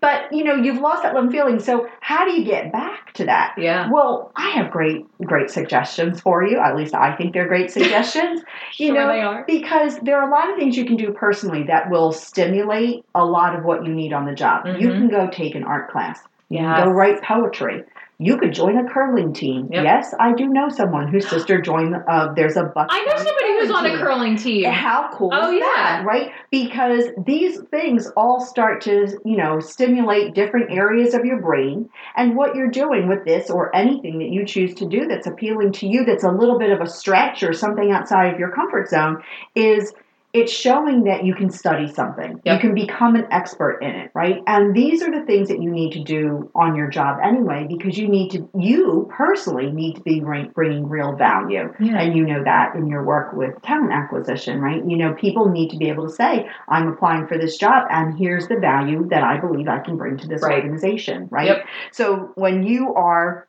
But 0.00 0.32
you 0.32 0.44
know, 0.44 0.54
you've 0.54 0.78
lost 0.80 1.02
that 1.02 1.14
love 1.14 1.24
and 1.24 1.32
feeling. 1.32 1.58
So 1.60 1.88
how 2.00 2.24
do 2.24 2.32
you 2.32 2.44
get 2.44 2.72
back 2.72 3.12
to 3.14 3.24
that? 3.26 3.54
yeah. 3.58 3.88
Well, 3.90 4.32
I 4.36 4.50
have 4.50 4.70
great, 4.70 5.04
great 5.24 5.50
suggestions 5.50 6.20
for 6.20 6.44
you. 6.44 6.58
At 6.58 6.76
least 6.76 6.94
I 6.94 7.14
think 7.16 7.32
they're 7.34 7.48
great 7.48 7.70
suggestions. 7.78 8.42
you 8.78 8.88
Sure 8.88 8.94
know, 8.94 9.08
they 9.12 9.20
are. 9.20 9.44
because 9.46 9.98
there 10.00 10.20
are 10.20 10.28
a 10.28 10.30
lot 10.30 10.50
of 10.50 10.56
things 10.56 10.76
you 10.76 10.84
can 10.84 10.96
do 10.96 11.12
personally 11.12 11.64
that 11.68 11.90
will 11.90 12.12
stimulate 12.12 13.04
a 13.14 13.24
lot 13.24 13.54
of 13.56 13.64
what 13.64 13.84
you 13.86 13.94
need 13.94 14.12
on 14.12 14.24
the 14.26 14.34
job. 14.34 14.64
You 14.66 14.88
Mhm. 14.88 14.96
can 14.98 15.08
go 15.08 15.28
take 15.30 15.54
an 15.54 15.64
art 15.64 15.90
class. 15.90 16.20
You 16.48 16.58
can 16.58 16.84
go 16.84 16.90
write 16.90 17.22
poetry. 17.22 17.82
You 18.22 18.36
could 18.38 18.52
join 18.54 18.78
a 18.78 18.88
curling 18.88 19.32
team. 19.32 19.68
Yep. 19.72 19.84
Yes, 19.84 20.14
I 20.20 20.32
do 20.32 20.46
know 20.46 20.68
someone 20.68 21.08
whose 21.08 21.28
sister 21.28 21.60
joined. 21.60 21.94
Uh, 22.08 22.32
there's 22.34 22.56
a 22.56 22.64
buck. 22.64 22.86
I 22.90 23.04
know 23.04 23.16
somebody 23.16 23.52
who's 23.58 23.70
on 23.70 23.86
a 23.86 23.98
curling 23.98 24.36
team. 24.36 24.70
How 24.70 25.10
cool 25.12 25.30
Oh, 25.32 25.50
is 25.50 25.54
yeah. 25.60 25.60
that, 25.74 26.04
right? 26.06 26.30
Because 26.50 27.06
these 27.26 27.58
things 27.70 28.08
all 28.16 28.40
start 28.40 28.82
to, 28.82 29.08
you 29.24 29.36
know, 29.36 29.58
stimulate 29.58 30.34
different 30.34 30.70
areas 30.72 31.14
of 31.14 31.24
your 31.24 31.40
brain. 31.40 31.88
And 32.16 32.36
what 32.36 32.54
you're 32.54 32.70
doing 32.70 33.08
with 33.08 33.24
this 33.24 33.50
or 33.50 33.74
anything 33.74 34.18
that 34.20 34.28
you 34.28 34.46
choose 34.46 34.74
to 34.74 34.86
do 34.86 35.06
that's 35.08 35.26
appealing 35.26 35.72
to 35.72 35.86
you, 35.88 36.04
that's 36.04 36.24
a 36.24 36.30
little 36.30 36.58
bit 36.58 36.70
of 36.70 36.80
a 36.80 36.86
stretch 36.86 37.42
or 37.42 37.52
something 37.52 37.90
outside 37.90 38.32
of 38.32 38.38
your 38.38 38.52
comfort 38.52 38.88
zone, 38.88 39.22
is 39.54 39.92
it's 40.32 40.50
showing 40.50 41.04
that 41.04 41.26
you 41.26 41.34
can 41.34 41.50
study 41.50 41.86
something. 41.86 42.40
You 42.46 42.58
can 42.58 42.74
become 42.74 43.16
an 43.16 43.26
expert 43.30 43.80
in 43.82 43.90
it, 43.90 44.10
right? 44.14 44.36
And 44.46 44.74
these 44.74 45.02
are 45.02 45.10
the 45.10 45.26
things 45.26 45.48
that 45.48 45.62
you 45.62 45.70
need 45.70 45.92
to 45.92 46.02
do 46.02 46.50
on 46.54 46.74
your 46.74 46.88
job 46.88 47.18
anyway, 47.22 47.66
because 47.68 47.98
you 47.98 48.08
need 48.08 48.30
to, 48.30 48.48
you 48.58 49.10
personally 49.14 49.70
need 49.70 49.96
to 49.96 50.00
be 50.00 50.20
bringing 50.20 50.88
real 50.88 51.14
value. 51.16 51.74
Yeah. 51.78 52.00
And 52.00 52.16
you 52.16 52.24
know 52.24 52.42
that 52.44 52.74
in 52.74 52.86
your 52.86 53.04
work 53.04 53.34
with 53.34 53.60
talent 53.60 53.92
acquisition, 53.92 54.58
right? 54.58 54.82
You 54.86 54.96
know, 54.96 55.12
people 55.12 55.50
need 55.50 55.68
to 55.70 55.76
be 55.76 55.90
able 55.90 56.08
to 56.08 56.14
say, 56.14 56.48
I'm 56.66 56.88
applying 56.88 57.26
for 57.26 57.36
this 57.36 57.58
job 57.58 57.86
and 57.90 58.16
here's 58.18 58.48
the 58.48 58.56
value 58.56 59.06
that 59.10 59.22
I 59.22 59.38
believe 59.38 59.68
I 59.68 59.80
can 59.80 59.98
bring 59.98 60.16
to 60.16 60.26
this 60.26 60.40
Right. 60.40 60.62
organization, 60.62 61.28
right? 61.30 61.46
Yep. 61.48 61.66
So 61.92 62.32
when 62.36 62.62
you 62.62 62.94
are 62.94 63.48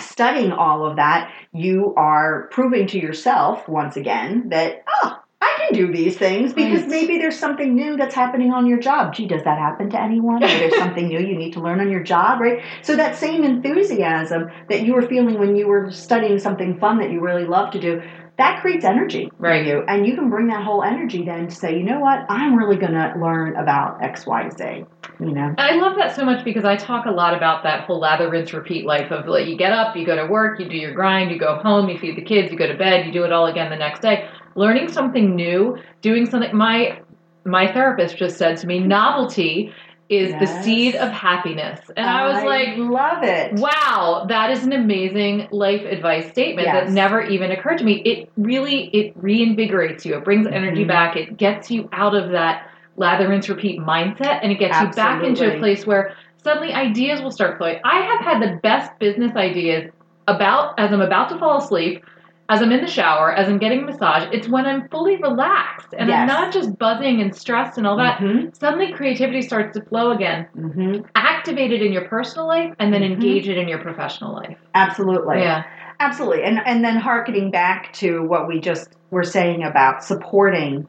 studying 0.00 0.52
all 0.52 0.86
of 0.86 0.96
that, 0.96 1.30
you 1.52 1.92
are 1.98 2.48
proving 2.52 2.86
to 2.86 2.98
yourself 2.98 3.68
once 3.68 3.96
again 3.96 4.48
that, 4.48 4.84
oh, 5.02 5.18
I 5.42 5.56
can 5.56 5.72
do 5.72 5.90
these 5.90 6.18
things 6.18 6.52
because 6.52 6.82
Right. 6.82 6.90
maybe 6.90 7.18
there's 7.18 7.38
something 7.38 7.74
new 7.74 7.96
that's 7.96 8.14
happening 8.14 8.52
on 8.52 8.66
your 8.66 8.78
job. 8.78 9.14
Gee, 9.14 9.26
does 9.26 9.42
that 9.44 9.58
happen 9.58 9.88
to 9.90 10.00
anyone? 10.00 10.42
Or 10.42 10.48
there's 10.48 10.76
something 10.76 11.08
new 11.08 11.18
you 11.18 11.34
need 11.36 11.52
to 11.54 11.60
learn 11.60 11.80
on 11.80 11.90
your 11.90 12.02
job, 12.02 12.40
right? 12.40 12.60
So 12.82 12.94
that 12.96 13.14
same 13.14 13.42
enthusiasm 13.42 14.50
that 14.68 14.82
you 14.82 14.92
were 14.92 15.02
feeling 15.02 15.38
when 15.38 15.56
you 15.56 15.66
were 15.66 15.90
studying 15.90 16.38
something 16.38 16.78
fun 16.78 16.98
that 16.98 17.10
you 17.10 17.20
really 17.20 17.46
love 17.46 17.70
to 17.70 17.80
do, 17.80 18.02
that 18.36 18.60
creates 18.60 18.84
energy 18.84 19.30
Right. 19.38 19.64
for 19.64 19.70
you. 19.70 19.84
And 19.88 20.06
you 20.06 20.14
can 20.14 20.28
bring 20.28 20.46
that 20.48 20.62
whole 20.62 20.82
energy 20.82 21.24
then 21.24 21.48
to 21.48 21.54
say, 21.54 21.76
you 21.76 21.84
know 21.84 22.00
what, 22.00 22.24
I'm 22.28 22.54
really 22.54 22.76
gonna 22.76 23.14
learn 23.18 23.56
about 23.56 24.02
X, 24.02 24.26
Y, 24.26 24.48
Z. 24.50 24.84
You 25.18 25.32
know? 25.32 25.54
I 25.58 25.76
love 25.76 25.96
that 25.96 26.16
so 26.16 26.24
much 26.24 26.44
because 26.44 26.64
I 26.64 26.76
talk 26.76 27.04
a 27.06 27.10
lot 27.10 27.34
about 27.34 27.62
that 27.64 27.84
whole 27.84 28.00
lather, 28.00 28.30
rinse, 28.30 28.52
repeat 28.54 28.86
life 28.86 29.10
of 29.10 29.26
like 29.26 29.46
you 29.46 29.56
get 29.56 29.72
up, 29.72 29.96
you 29.96 30.06
go 30.06 30.16
to 30.16 30.30
work, 30.30 30.58
you 30.60 30.68
do 30.68 30.76
your 30.76 30.94
grind, 30.94 31.30
you 31.30 31.38
go 31.38 31.56
home, 31.56 31.88
you 31.88 31.98
feed 31.98 32.16
the 32.16 32.22
kids, 32.22 32.50
you 32.50 32.58
go 32.58 32.66
to 32.66 32.76
bed, 32.76 33.06
you 33.06 33.12
do 33.12 33.24
it 33.24 33.32
all 33.32 33.46
again 33.46 33.70
the 33.70 33.76
next 33.76 34.00
day. 34.00 34.28
Learning 34.60 34.92
something 34.92 35.34
new, 35.34 35.78
doing 36.02 36.26
something. 36.26 36.54
My 36.54 37.00
my 37.46 37.72
therapist 37.72 38.18
just 38.18 38.36
said 38.36 38.58
to 38.58 38.66
me, 38.66 38.78
novelty 38.78 39.72
is 40.10 40.32
the 40.38 40.46
seed 40.62 40.96
of 40.96 41.08
happiness, 41.10 41.80
and 41.96 42.10
I 42.10 42.28
was 42.28 42.44
like, 42.44 42.76
love 42.76 43.22
it. 43.22 43.54
Wow, 43.54 44.26
that 44.28 44.50
is 44.50 44.62
an 44.64 44.74
amazing 44.74 45.48
life 45.50 45.80
advice 45.80 46.28
statement 46.28 46.66
that 46.72 46.90
never 46.90 47.22
even 47.22 47.50
occurred 47.52 47.78
to 47.78 47.84
me. 47.84 48.02
It 48.04 48.30
really 48.36 48.90
it 48.92 49.18
reinvigorates 49.18 50.04
you. 50.04 50.18
It 50.18 50.24
brings 50.24 50.46
energy 50.46 50.84
Mhm. 50.84 50.88
back. 50.88 51.16
It 51.16 51.38
gets 51.38 51.70
you 51.70 51.88
out 51.94 52.14
of 52.14 52.28
that 52.32 52.68
lather 52.98 53.28
rinse 53.28 53.48
repeat 53.48 53.80
mindset 53.80 54.40
and 54.42 54.52
it 54.52 54.58
gets 54.58 54.78
you 54.78 54.88
back 54.88 55.24
into 55.24 55.56
a 55.56 55.58
place 55.58 55.86
where 55.86 56.12
suddenly 56.44 56.74
ideas 56.74 57.22
will 57.22 57.30
start 57.30 57.56
flowing. 57.56 57.78
I 57.82 58.00
have 58.00 58.20
had 58.20 58.42
the 58.42 58.58
best 58.62 58.90
business 58.98 59.34
ideas 59.36 59.90
about 60.28 60.78
as 60.78 60.92
I'm 60.92 61.00
about 61.00 61.30
to 61.30 61.38
fall 61.38 61.56
asleep, 61.56 62.04
as 62.50 62.60
I'm 62.60 62.72
in 62.72 62.80
the 62.80 62.90
shower, 62.90 63.32
as 63.32 63.48
I'm 63.48 63.58
getting 63.58 63.84
a 63.84 63.86
massage. 63.86 64.28
It's 64.32 64.48
when 64.48 64.66
I'm 64.66 64.88
fully 64.88 65.16
relaxed 65.16 65.94
and 65.96 66.10
I'm 66.12 66.26
not 66.26 66.52
just 66.52 66.76
buzzing 66.78 67.20
and 67.20 67.34
stressed 67.34 67.78
and 67.78 67.86
all 67.86 67.96
that. 67.98 68.18
Mhm, 68.18 68.54
Suddenly 68.58 68.92
creativity 68.92 69.40
starts 69.40 69.78
to 69.78 69.84
flow 69.84 70.10
again. 70.10 70.48
mhm. 70.58 71.04
Activate 71.14 71.70
it 71.72 71.80
in 71.80 71.92
your 71.92 72.06
personal 72.08 72.48
life 72.48 72.74
and 72.80 72.92
then 72.92 73.02
Mhm. 73.02 73.12
engage 73.12 73.48
it 73.48 73.56
in 73.56 73.68
your 73.68 73.78
professional 73.78 74.34
life. 74.34 74.58
Absolutely. 74.74 75.38
Yeah. 75.38 75.62
Absolutely. 76.00 76.42
And 76.42 76.60
and 76.64 76.82
then 76.84 76.96
harkening 76.96 77.50
back 77.52 77.92
to 77.94 78.26
what 78.26 78.48
we 78.48 78.58
just 78.58 78.96
were 79.10 79.22
saying 79.22 79.62
about 79.62 80.02
supporting 80.02 80.88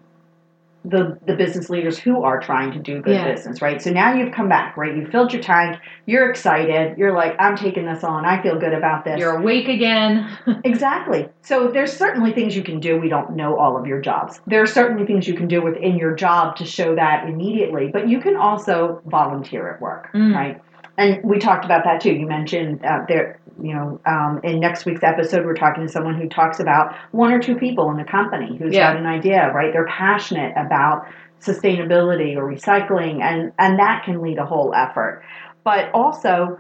the 0.84 1.18
the 1.28 1.36
business 1.36 1.70
leaders 1.70 2.00
who 2.00 2.24
are 2.24 2.40
trying 2.40 2.72
to 2.72 2.80
do 2.80 3.02
good 3.02 3.14
Yeah. 3.14 3.32
business, 3.32 3.62
right? 3.62 3.82
So 3.82 3.92
now 3.92 4.14
you've 4.14 4.34
come 4.34 4.50
back, 4.50 4.76
right? 4.78 4.96
You 4.96 5.06
filled 5.06 5.32
your 5.32 5.42
tank, 5.44 5.80
you're 6.08 6.30
excited, 6.30 6.98
you're 6.98 7.14
like, 7.14 7.36
I'm 7.40 7.56
taking 7.56 7.86
this 7.86 8.04
on, 8.04 8.26
I 8.26 8.42
feel 8.42 8.58
good 8.60 8.74
about 8.74 9.06
this. 9.06 9.20
You're 9.20 9.38
awake 9.38 9.68
again. 9.68 10.28
Exactly. 10.64 11.28
So 11.42 11.70
there's 11.70 11.92
certainly 11.96 12.32
things 12.34 12.56
you 12.56 12.64
can 12.64 12.80
do. 12.80 12.98
We 13.00 13.10
don't 13.10 13.36
know 13.36 13.58
all 13.58 13.78
of 13.78 13.86
your 13.88 14.00
jobs. 14.02 14.40
There 14.48 14.62
are 14.62 14.66
certainly 14.68 15.06
things 15.06 15.28
you 15.28 15.34
can 15.34 15.48
do 15.48 15.62
within 15.62 15.98
your 15.98 16.16
job 16.16 16.56
to 16.58 16.66
show 16.66 16.96
that 16.96 17.28
immediately, 17.28 17.90
but 17.92 18.08
you 18.08 18.20
can 18.20 18.36
also 18.36 19.02
volunteer 19.06 19.70
at 19.74 19.82
work, 19.82 20.10
Mm. 20.14 20.36
right? 20.36 20.62
And 21.02 21.24
we 21.24 21.40
talked 21.40 21.66
about 21.66 21.84
that 21.86 22.00
too. 22.02 22.14
You 22.14 22.28
mentioned 22.28 22.86
uh, 22.86 23.00
there, 23.08 23.40
you 23.62 23.74
know, 23.74 24.00
um, 24.06 24.40
in 24.44 24.60
next 24.60 24.86
week's 24.86 25.02
episode, 25.04 25.46
we're 25.46 25.56
talking 25.56 25.84
to 25.86 25.92
someone 25.92 26.16
who 26.16 26.30
talks 26.30 26.60
about 26.60 26.94
one 27.12 27.34
or 27.34 27.40
two 27.40 27.56
people 27.56 27.90
in 27.90 28.00
a 28.00 28.06
company 28.06 28.56
who's 28.58 28.76
Yeah. 28.76 28.92
got 28.94 28.98
an 29.02 29.08
idea, 29.08 29.52
right? 29.52 29.74
They're 29.74 29.88
passionate 29.88 30.54
about 30.56 31.06
sustainability 31.40 32.36
or 32.38 32.44
recycling, 32.48 33.22
and 33.24 33.52
and 33.58 33.80
that 33.80 34.04
can 34.06 34.22
lead 34.22 34.38
a 34.38 34.46
whole 34.46 34.76
effort. 34.76 35.24
But 35.64 35.90
also, 35.94 36.60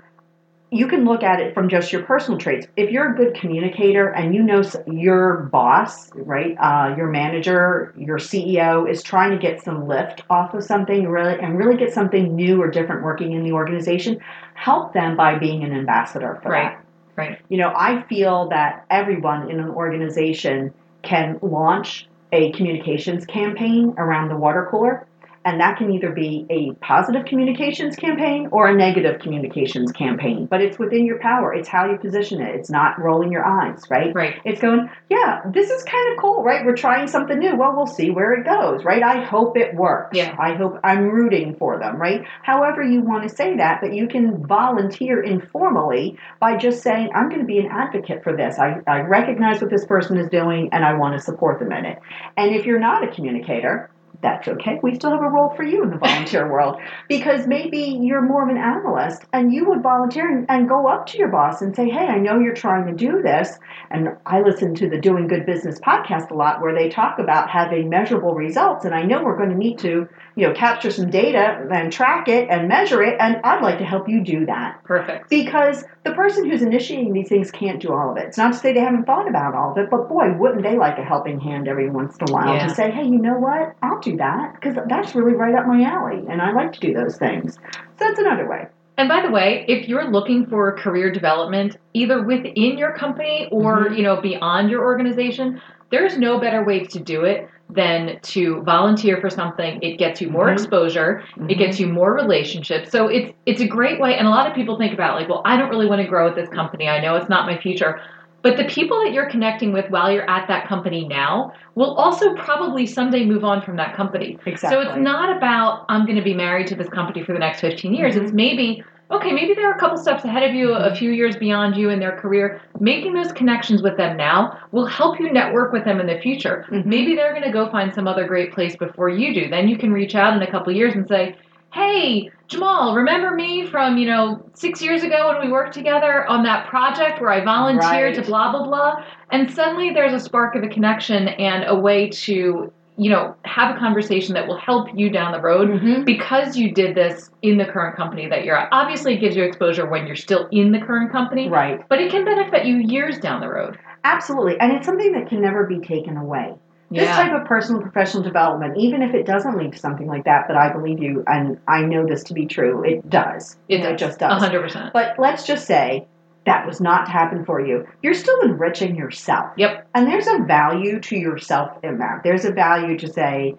you 0.73 0.87
can 0.87 1.03
look 1.03 1.21
at 1.21 1.41
it 1.41 1.53
from 1.53 1.67
just 1.67 1.91
your 1.91 2.03
personal 2.03 2.39
traits. 2.39 2.65
If 2.77 2.91
you're 2.91 3.13
a 3.13 3.15
good 3.15 3.35
communicator 3.35 4.07
and 4.07 4.33
you 4.33 4.41
know 4.41 4.63
your 4.87 5.49
boss, 5.51 6.09
right, 6.13 6.55
uh, 6.57 6.95
your 6.95 7.07
manager, 7.07 7.93
your 7.97 8.17
CEO 8.17 8.89
is 8.89 9.03
trying 9.03 9.31
to 9.31 9.37
get 9.37 9.61
some 9.61 9.85
lift 9.85 10.23
off 10.29 10.53
of 10.53 10.63
something 10.63 11.09
really 11.09 11.37
and 11.39 11.57
really 11.57 11.75
get 11.75 11.93
something 11.93 12.33
new 12.33 12.61
or 12.61 12.69
different 12.71 13.03
working 13.03 13.33
in 13.33 13.43
the 13.43 13.51
organization, 13.51 14.21
help 14.53 14.93
them 14.93 15.17
by 15.17 15.37
being 15.37 15.65
an 15.65 15.73
ambassador 15.73 16.39
for 16.41 16.49
Right. 16.49 16.71
that. 16.71 16.85
Right. 17.17 17.39
You 17.49 17.57
know, 17.57 17.73
I 17.75 18.03
feel 18.03 18.47
that 18.49 18.85
everyone 18.89 19.51
in 19.51 19.59
an 19.59 19.69
organization 19.69 20.73
can 21.01 21.37
launch 21.41 22.07
a 22.31 22.53
communications 22.53 23.25
campaign 23.25 23.93
around 23.97 24.29
the 24.29 24.37
water 24.37 24.69
cooler 24.71 25.05
And 25.43 25.59
that 25.59 25.77
can 25.77 25.91
either 25.91 26.11
be 26.11 26.45
a 26.49 26.73
positive 26.85 27.25
communications 27.25 27.95
campaign 27.95 28.49
or 28.51 28.67
a 28.67 28.75
negative 28.75 29.19
communications 29.21 29.91
campaign. 29.91 30.45
But 30.45 30.61
it's 30.61 30.77
within 30.77 31.05
your 31.05 31.19
power. 31.19 31.53
It's 31.53 31.67
how 31.67 31.89
you 31.89 31.97
position 31.97 32.41
it. 32.41 32.55
It's 32.55 32.69
not 32.69 32.99
rolling 32.99 33.31
your 33.31 33.45
eyes, 33.45 33.81
right? 33.89 34.13
Right. 34.13 34.35
It's 34.45 34.61
going, 34.61 34.89
yeah, 35.09 35.41
this 35.51 35.69
is 35.69 35.83
kind 35.83 36.13
of 36.13 36.19
cool, 36.19 36.43
right? 36.43 36.65
We're 36.65 36.75
trying 36.75 37.07
something 37.07 37.37
new. 37.37 37.55
Well, 37.55 37.75
we'll 37.75 37.87
see 37.87 38.11
where 38.11 38.33
it 38.33 38.45
goes, 38.45 38.83
right? 38.83 39.03
I 39.03 39.23
hope 39.23 39.57
it 39.57 39.75
works. 39.75 40.15
Yeah. 40.15 40.35
I 40.39 40.53
hope 40.53 40.79
I'm 40.83 41.09
rooting 41.09 41.55
for 41.57 41.79
them, 41.79 41.97
right? 41.97 42.23
However, 42.43 42.83
you 42.83 43.01
want 43.01 43.23
to 43.27 43.35
say 43.35 43.57
that, 43.57 43.79
but 43.81 43.93
you 43.93 44.07
can 44.07 44.45
volunteer 44.45 45.21
informally 45.21 46.17
by 46.39 46.57
just 46.57 46.81
saying, 46.83 47.09
I'm 47.15 47.29
going 47.29 47.41
to 47.41 47.45
be 47.45 47.59
an 47.59 47.69
advocate 47.71 48.23
for 48.23 48.35
this. 48.35 48.57
I, 48.59 48.81
I 48.87 49.01
recognize 49.01 49.61
what 49.61 49.69
this 49.69 49.85
person 49.85 50.17
is 50.17 50.29
doing 50.29 50.69
and 50.71 50.85
I 50.85 50.93
want 50.93 51.15
to 51.17 51.23
support 51.23 51.59
them 51.59 51.71
in 51.71 51.85
it. 51.85 51.99
And 52.37 52.55
if 52.55 52.65
you're 52.65 52.79
not 52.79 53.07
a 53.07 53.13
communicator, 53.13 53.90
that's 54.21 54.47
okay. 54.47 54.79
We 54.83 54.95
still 54.95 55.11
have 55.11 55.21
a 55.21 55.29
role 55.29 55.53
for 55.55 55.63
you 55.63 55.83
in 55.83 55.89
the 55.89 55.97
volunteer 55.97 56.51
world 56.51 56.79
because 57.09 57.47
maybe 57.47 57.97
you're 58.01 58.21
more 58.21 58.43
of 58.43 58.49
an 58.49 58.57
analyst 58.57 59.23
and 59.33 59.51
you 59.53 59.67
would 59.69 59.81
volunteer 59.81 60.29
and, 60.29 60.45
and 60.49 60.69
go 60.69 60.87
up 60.87 61.07
to 61.07 61.17
your 61.17 61.29
boss 61.29 61.61
and 61.61 61.75
say, 61.75 61.89
Hey, 61.89 62.05
I 62.07 62.17
know 62.19 62.39
you're 62.39 62.53
trying 62.53 62.85
to 62.87 62.93
do 62.93 63.21
this. 63.21 63.57
And 63.89 64.09
I 64.25 64.41
listen 64.41 64.75
to 64.75 64.89
the 64.89 64.99
Doing 64.99 65.27
Good 65.27 65.45
Business 65.45 65.79
podcast 65.79 66.31
a 66.31 66.35
lot 66.35 66.61
where 66.61 66.73
they 66.73 66.89
talk 66.89 67.19
about 67.19 67.49
having 67.49 67.89
measurable 67.89 68.33
results. 68.33 68.85
And 68.85 68.93
I 68.93 69.03
know 69.03 69.23
we're 69.23 69.37
going 69.37 69.49
to 69.49 69.57
need 69.57 69.79
to, 69.79 70.07
you 70.35 70.47
know, 70.47 70.53
capture 70.53 70.91
some 70.91 71.09
data 71.09 71.67
and 71.71 71.91
track 71.91 72.27
it 72.27 72.49
and 72.49 72.67
measure 72.67 73.01
it. 73.03 73.17
And 73.19 73.37
I'd 73.43 73.61
like 73.61 73.79
to 73.79 73.85
help 73.85 74.07
you 74.07 74.23
do 74.23 74.45
that 74.45 74.83
Perfect. 74.83 75.29
because 75.29 75.83
the 76.03 76.13
person 76.13 76.49
who's 76.49 76.61
initiating 76.61 77.13
these 77.13 77.29
things 77.29 77.51
can't 77.51 77.79
do 77.81 77.91
all 77.93 78.11
of 78.11 78.17
it. 78.17 78.25
It's 78.27 78.37
not 78.37 78.53
to 78.53 78.59
say 78.59 78.73
they 78.73 78.79
haven't 78.79 79.05
thought 79.05 79.27
about 79.29 79.53
all 79.55 79.71
of 79.71 79.77
it, 79.77 79.89
but 79.91 80.07
boy, 80.09 80.33
wouldn't 80.37 80.63
they 80.63 80.77
like 80.77 80.97
a 80.97 81.03
helping 81.03 81.39
hand 81.39 81.67
every 81.67 81.89
once 81.89 82.17
in 82.17 82.29
a 82.29 82.33
while 82.33 82.55
Yeah. 82.55 82.67
to 82.67 82.73
say, 82.73 82.89
hey, 82.91 83.03
you 83.03 83.17
know 83.19 83.35
what? 83.37 83.75
I'll 83.81 83.99
do 83.99 84.10
that 84.17 84.55
because 84.55 84.77
that's 84.87 85.15
really 85.15 85.33
right 85.33 85.55
up 85.55 85.67
my 85.67 85.83
alley, 85.83 86.23
and 86.29 86.41
I 86.41 86.51
like 86.51 86.73
to 86.73 86.79
do 86.79 86.93
those 86.93 87.17
things. 87.17 87.55
So 87.55 88.05
that's 88.05 88.19
another 88.19 88.47
way. 88.47 88.67
And 88.97 89.07
by 89.09 89.21
the 89.21 89.31
way, 89.31 89.65
if 89.67 89.87
you're 89.87 90.09
looking 90.11 90.45
for 90.45 90.75
career 90.77 91.11
development, 91.11 91.77
either 91.93 92.21
within 92.21 92.77
your 92.77 92.93
company 92.93 93.47
or 93.51 93.89
Mhm. 93.89 93.97
you 93.97 94.03
know 94.03 94.21
beyond 94.21 94.69
your 94.69 94.83
organization, 94.83 95.61
there's 95.89 96.17
no 96.17 96.39
better 96.39 96.63
way 96.63 96.81
to 96.85 96.99
do 96.99 97.23
it 97.23 97.49
than 97.69 98.19
to 98.21 98.61
volunteer 98.63 99.17
for 99.21 99.29
something. 99.29 99.79
It 99.81 99.97
gets 99.97 100.21
you 100.21 100.29
more 100.29 100.47
Mhm. 100.47 100.53
exposure. 100.53 101.23
It 101.47 101.55
gets 101.55 101.79
you 101.79 101.87
more 101.87 102.13
relationships. 102.13 102.91
So 102.91 103.07
it's 103.07 103.31
it's 103.45 103.61
a 103.61 103.67
great 103.67 103.99
way. 103.99 104.15
And 104.17 104.27
a 104.27 104.29
lot 104.29 104.45
of 104.45 104.53
people 104.53 104.77
think 104.77 104.93
about 104.93 105.15
like, 105.15 105.29
well, 105.29 105.41
I 105.45 105.57
don't 105.57 105.69
really 105.69 105.87
want 105.87 106.01
to 106.01 106.07
grow 106.07 106.27
at 106.27 106.35
this 106.35 106.49
company. 106.49 106.89
I 106.89 106.99
know 106.99 107.15
it's 107.15 107.29
not 107.29 107.45
my 107.45 107.57
future. 107.57 107.99
But 108.43 108.57
the 108.57 108.65
people 108.65 108.99
that 109.03 109.13
you're 109.13 109.29
connecting 109.29 109.71
with 109.71 109.89
while 109.89 110.11
you're 110.11 110.29
at 110.29 110.47
that 110.47 110.67
company 110.67 111.07
now 111.07 111.53
will 111.75 111.93
also 111.95 112.33
probably 112.35 112.85
someday 112.87 113.23
move 113.25 113.43
on 113.43 113.61
from 113.61 113.75
that 113.77 113.95
company. 113.95 114.37
exactly. 114.45 114.69
So 114.83 114.89
it's 114.89 114.97
not 114.99 115.35
about 115.35 115.85
I'm 115.89 116.05
going 116.05 116.17
to 116.17 116.23
be 116.23 116.33
married 116.33 116.67
to 116.67 116.75
this 116.75 116.89
company 116.89 117.23
for 117.23 117.33
the 117.33 117.39
next 117.39 117.61
15 117.61 117.93
years. 117.93 118.15
Mhm. 118.15 118.23
It's 118.23 118.31
maybe 118.33 118.83
okay, 119.11 119.33
maybe 119.33 119.53
they're 119.53 119.73
a 119.73 119.77
couple 119.77 119.97
steps 119.97 120.23
ahead 120.23 120.41
of 120.41 120.55
you, 120.55 120.73
a 120.73 120.89
Mhm. 120.89 120.97
few 120.97 121.11
years 121.11 121.35
beyond 121.35 121.75
you 121.75 121.89
in 121.89 121.99
their 121.99 122.13
career. 122.13 122.61
Making 122.79 123.13
those 123.13 123.33
connections 123.33 123.83
with 123.83 123.97
them 123.97 124.15
now 124.15 124.57
will 124.71 124.85
help 124.85 125.19
you 125.19 125.31
network 125.33 125.73
with 125.73 125.83
them 125.83 125.99
in 125.99 126.07
the 126.07 126.17
future. 126.19 126.65
Mhm. 126.71 126.85
Maybe 126.85 127.13
they're 127.15 127.31
going 127.33 127.43
to 127.43 127.51
go 127.51 127.67
find 127.69 127.93
some 127.93 128.07
other 128.07 128.25
great 128.25 128.53
place 128.53 128.75
before 128.77 129.09
you 129.09 129.33
do. 129.33 129.49
Then 129.49 129.67
you 129.67 129.77
can 129.77 129.91
reach 129.91 130.15
out 130.15 130.33
in 130.33 130.41
a 130.41 130.47
couple 130.49 130.71
years 130.71 130.95
and 130.95 131.05
say, 131.09 131.35
"Hey, 131.73 132.29
Jamal, 132.51 132.95
remember 132.95 133.31
me 133.31 133.65
from, 133.65 133.97
you 133.97 134.05
know, 134.07 134.43
6 134.55 134.81
years 134.81 135.03
ago 135.03 135.29
when 135.29 135.47
we 135.47 135.51
worked 135.51 135.73
together 135.73 136.27
on 136.27 136.43
that 136.43 136.67
project 136.67 137.21
where 137.21 137.31
I 137.31 137.43
volunteered 137.45 138.15
Right. 138.15 138.15
to 138.15 138.21
blah 138.23 138.51
blah 138.51 138.65
blah?" 138.67 139.03
And 139.31 139.49
suddenly 139.49 139.91
there's 139.91 140.11
a 140.13 140.19
spark 140.19 140.55
of 140.55 140.63
a 140.63 140.67
connection 140.67 141.29
and 141.29 141.63
a 141.65 141.75
way 141.75 142.09
to 142.09 142.71
you 142.97 143.09
know, 143.09 143.33
have 143.45 143.75
a 143.75 143.79
conversation 143.79 144.35
that 144.35 144.45
will 144.47 144.57
help 144.57 144.87
you 144.93 145.09
down 145.09 145.31
the 145.31 145.39
road 145.39 145.69
Mhm. 145.69 146.05
because 146.05 146.55
you 146.57 146.71
did 146.71 146.93
this 146.93 147.31
in 147.41 147.57
the 147.57 147.65
current 147.65 147.95
company 147.95 148.27
that 148.27 148.43
you're 148.43 148.55
at. 148.55 148.67
Obviously, 148.71 149.13
it 149.15 149.19
gives 149.21 149.35
you 149.35 149.43
exposure 149.43 149.89
when 149.89 150.05
you're 150.05 150.15
still 150.15 150.47
in 150.51 150.71
the 150.71 150.77
current 150.79 151.11
company, 151.11 151.49
Right. 151.49 151.81
but 151.89 151.99
it 151.99 152.11
can 152.11 152.25
benefit 152.25 152.65
you 152.65 152.75
years 152.75 153.17
down 153.17 153.39
the 153.41 153.47
road. 153.49 153.79
Absolutely. 154.03 154.59
And 154.59 154.73
it's 154.73 154.85
something 154.85 155.13
that 155.13 155.27
can 155.27 155.41
never 155.41 155.65
be 155.65 155.79
taken 155.79 156.15
away. 156.17 156.53
This 156.99 157.09
type 157.09 157.31
of 157.31 157.47
personal 157.47 157.81
professional 157.81 158.21
development, 158.21 158.77
even 158.77 159.01
if 159.01 159.13
it 159.13 159.25
doesn't 159.25 159.57
lead 159.57 159.71
to 159.71 159.79
something 159.79 160.07
like 160.07 160.25
that, 160.25 160.45
but 160.47 160.57
I 160.57 160.71
believe 160.71 161.01
you 161.01 161.23
and 161.25 161.57
I 161.67 161.81
know 161.81 162.05
this 162.05 162.23
to 162.25 162.33
be 162.33 162.45
true, 162.45 162.83
it 162.83 163.09
does. 163.09 163.57
it, 163.69 163.77
does. 163.77 163.91
it 163.93 163.97
just 163.97 164.19
does. 164.19 164.43
100%. 164.43 164.91
But 164.91 165.17
let's 165.17 165.45
just 165.45 165.65
say 165.65 166.05
that 166.45 166.65
was 166.65 166.81
not 166.81 167.05
to 167.05 167.11
happen 167.11 167.45
for 167.45 167.65
you. 167.65 167.87
You're 168.01 168.13
still 168.13 168.41
enriching 168.41 168.95
yourself. 168.95 169.51
Yep. 169.57 169.87
And 169.93 170.07
there's 170.07 170.27
a 170.27 170.39
value 170.39 170.99
to 170.99 171.15
yourself 171.15 171.77
in 171.83 171.99
that. 171.99 172.21
There's 172.23 172.45
a 172.45 172.51
value 172.51 172.97
to 172.97 173.11
say, 173.11 173.55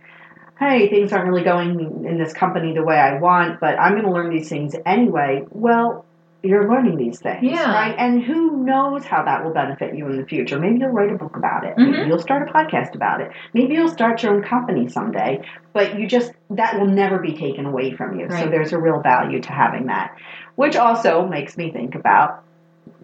hey, 0.58 0.88
things 0.88 1.12
aren't 1.12 1.28
really 1.28 1.44
going 1.44 2.04
in 2.06 2.18
this 2.18 2.32
company 2.32 2.74
the 2.74 2.82
way 2.82 2.96
I 2.96 3.18
want, 3.18 3.60
but 3.60 3.78
I'm 3.78 3.92
going 3.92 4.04
to 4.04 4.12
learn 4.12 4.30
these 4.30 4.48
things 4.48 4.74
anyway. 4.84 5.44
Well, 5.50 6.04
you're 6.42 6.68
learning 6.68 6.96
these 6.96 7.20
things, 7.20 7.42
Yeah. 7.42 7.72
right? 7.72 7.94
And 7.96 8.22
who 8.22 8.64
knows 8.64 9.04
how 9.04 9.22
that 9.24 9.44
will 9.44 9.52
benefit 9.52 9.96
you 9.96 10.06
in 10.08 10.16
the 10.16 10.26
future? 10.26 10.58
Maybe 10.58 10.80
you'll 10.80 10.90
write 10.90 11.12
a 11.12 11.16
book 11.16 11.36
about 11.36 11.64
it. 11.64 11.74
Maybe 11.78 11.98
Mhm. 11.98 12.06
you'll 12.08 12.18
start 12.18 12.48
a 12.48 12.52
podcast 12.52 12.94
about 12.96 13.20
it. 13.20 13.30
Maybe 13.54 13.74
you'll 13.74 13.88
start 13.88 14.22
your 14.22 14.34
own 14.34 14.42
company 14.42 14.88
someday. 14.88 15.42
But 15.72 15.98
you 15.98 16.06
just 16.06 16.32
that 16.50 16.78
will 16.78 16.88
never 16.88 17.18
be 17.18 17.34
taken 17.34 17.64
away 17.66 17.92
from 17.92 18.18
you. 18.18 18.28
So 18.30 18.48
there's 18.48 18.72
a 18.72 18.78
real 18.78 19.00
value 19.00 19.40
to 19.40 19.52
having 19.52 19.86
that, 19.86 20.16
which 20.56 20.76
also 20.76 21.26
makes 21.26 21.56
me 21.56 21.70
think 21.70 21.94
about 21.94 22.42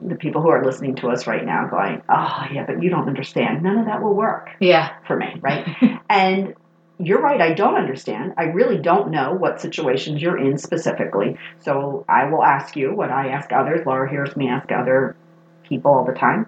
the 0.03 0.17
people 0.17 0.43
who 0.43 0.49
are 0.51 0.65
listening 0.65 0.97
to 0.97 1.09
us 1.11 1.27
right 1.27 1.45
now 1.45 1.67
going, 1.67 2.03
oh, 2.09 2.45
yeah, 2.53 2.65
but 2.67 2.83
you 2.83 2.91
don't 2.91 3.09
understand. 3.09 3.63
None 3.63 3.79
of 3.79 3.87
that 3.87 4.03
will 4.03 4.15
work 4.15 4.51
Yeah. 4.61 4.89
for 5.07 5.17
me, 5.17 5.37
right? 5.41 5.67
and 6.11 6.55
you're 6.99 7.21
right, 7.21 7.41
I 7.41 7.53
don't 7.55 7.77
understand. 7.77 8.35
I 8.37 8.45
really 8.45 8.79
don't 8.79 9.11
know 9.11 9.33
what 9.33 9.61
situations 9.61 10.21
you're 10.21 10.39
in 10.39 10.59
specifically. 10.59 11.37
So 11.61 12.05
I 12.09 12.25
will 12.25 12.43
ask 12.43 12.77
you 12.77 12.93
what 12.95 13.11
I 13.11 13.29
ask 13.29 13.53
others. 13.53 13.87
Laura 13.87 14.11
hears 14.11 14.37
me 14.37 14.49
ask 14.49 14.71
other 14.73 15.17
people 15.63 15.93
all 15.93 16.05
the 16.05 16.13
time. 16.13 16.47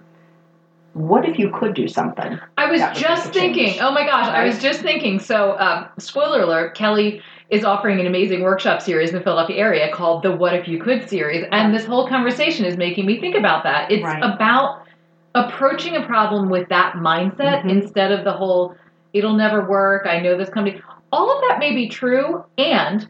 What 0.93 1.23
if 1.23 1.39
you 1.39 1.51
could 1.51 1.73
do 1.73 1.87
something? 1.87 2.37
I 2.57 2.69
was 2.69 2.81
just 2.99 3.27
make 3.27 3.35
a 3.35 3.39
change. 3.39 3.55
thinking, 3.55 3.81
oh 3.81 3.91
my 3.93 4.05
gosh, 4.05 4.27
I 4.27 4.43
was 4.43 4.59
just 4.59 4.81
thinking. 4.81 5.19
So, 5.19 5.57
um, 5.57 5.87
spoiler 5.97 6.41
alert, 6.41 6.75
Kelly 6.75 7.21
is 7.49 7.63
offering 7.63 8.01
an 8.01 8.07
amazing 8.07 8.41
workshop 8.41 8.81
series 8.81 9.11
in 9.11 9.15
the 9.15 9.21
Philadelphia 9.23 9.55
area 9.57 9.93
called 9.93 10.23
the 10.23 10.35
What 10.35 10.53
If 10.53 10.67
You 10.67 10.81
Could 10.81 11.07
series. 11.07 11.45
And 11.53 11.73
this 11.73 11.85
whole 11.85 12.09
conversation 12.09 12.65
is 12.65 12.75
making 12.75 13.05
me 13.05 13.21
think 13.21 13.35
about 13.37 13.63
that. 13.63 13.89
It's 13.89 14.03
Right. 14.03 14.21
about 14.21 14.81
approaching 15.33 15.95
a 15.95 16.05
problem 16.05 16.49
with 16.49 16.67
that 16.69 16.95
mindset 16.95 17.63
Mhm. 17.63 17.69
instead 17.69 18.11
of 18.11 18.25
the 18.25 18.33
whole, 18.33 18.75
it'll 19.13 19.35
never 19.35 19.63
work, 19.67 20.05
I 20.07 20.19
know 20.19 20.37
this 20.37 20.49
company. 20.49 20.81
All 21.11 21.35
of 21.35 21.41
that 21.47 21.59
may 21.59 21.73
be 21.75 21.87
true. 21.89 22.43
And 22.57 23.07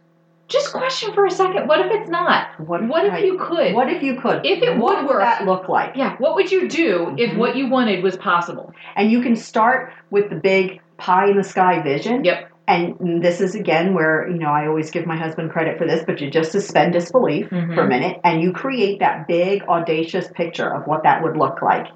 just 0.48 0.72
question 0.74 1.14
for 1.14 1.26
a 1.26 1.32
second 1.32 1.68
what 1.68 1.80
if 1.80 1.92
it's 1.92 2.10
not? 2.10 2.60
What, 2.60 2.86
What 2.88 3.06
if 3.06 3.12
right. 3.14 3.24
you 3.26 3.38
could? 3.38 3.74
What 3.74 3.90
if 3.90 4.04
you 4.04 4.20
could? 4.20 4.46
If 4.46 4.62
it 4.62 4.78
what 4.78 5.04
would 5.04 5.10
work. 5.10 5.22
that 5.22 5.46
look 5.46 5.70
like? 5.70 5.96
yeah, 5.96 6.16
what 6.18 6.36
would 6.36 6.52
you 6.52 6.68
do 6.68 7.16
if 7.18 7.32
Mhm. 7.32 7.38
what 7.38 7.56
you 7.56 7.70
wanted 7.70 8.04
was 8.04 8.18
possible? 8.18 8.74
And 8.96 9.12
you 9.12 9.22
can 9.22 9.36
start 9.36 9.94
with 10.10 10.30
the 10.30 10.36
big 10.36 10.82
pie 10.98 11.28
in 11.30 11.38
the 11.38 11.44
sky 11.44 11.82
vision. 11.82 12.24
Yep. 12.26 12.50
And 12.68 13.22
this 13.24 13.42
is 13.42 13.56
again 13.56 13.94
where, 13.94 14.28
you 14.30 14.38
know, 14.38 14.50
I 14.50 14.68
always 14.68 14.92
give 14.92 15.06
my 15.06 15.18
husband 15.18 15.52
credit 15.52 15.78
for 15.78 15.86
this, 15.86 16.04
but 16.06 16.22
you 16.22 16.30
just 16.30 16.52
suspend 16.52 16.94
disbelief 16.94 17.50
Mhm. 17.50 17.74
for 17.74 17.82
a 17.84 17.88
minute 17.88 18.20
and 18.24 18.42
you 18.42 18.52
create 18.54 19.00
that 19.00 19.28
big, 19.28 19.64
audacious 19.68 20.28
picture 20.30 20.74
of 20.74 20.86
what 20.88 21.04
that 21.04 21.22
would 21.24 21.38
look 21.38 21.62
like. 21.62 21.88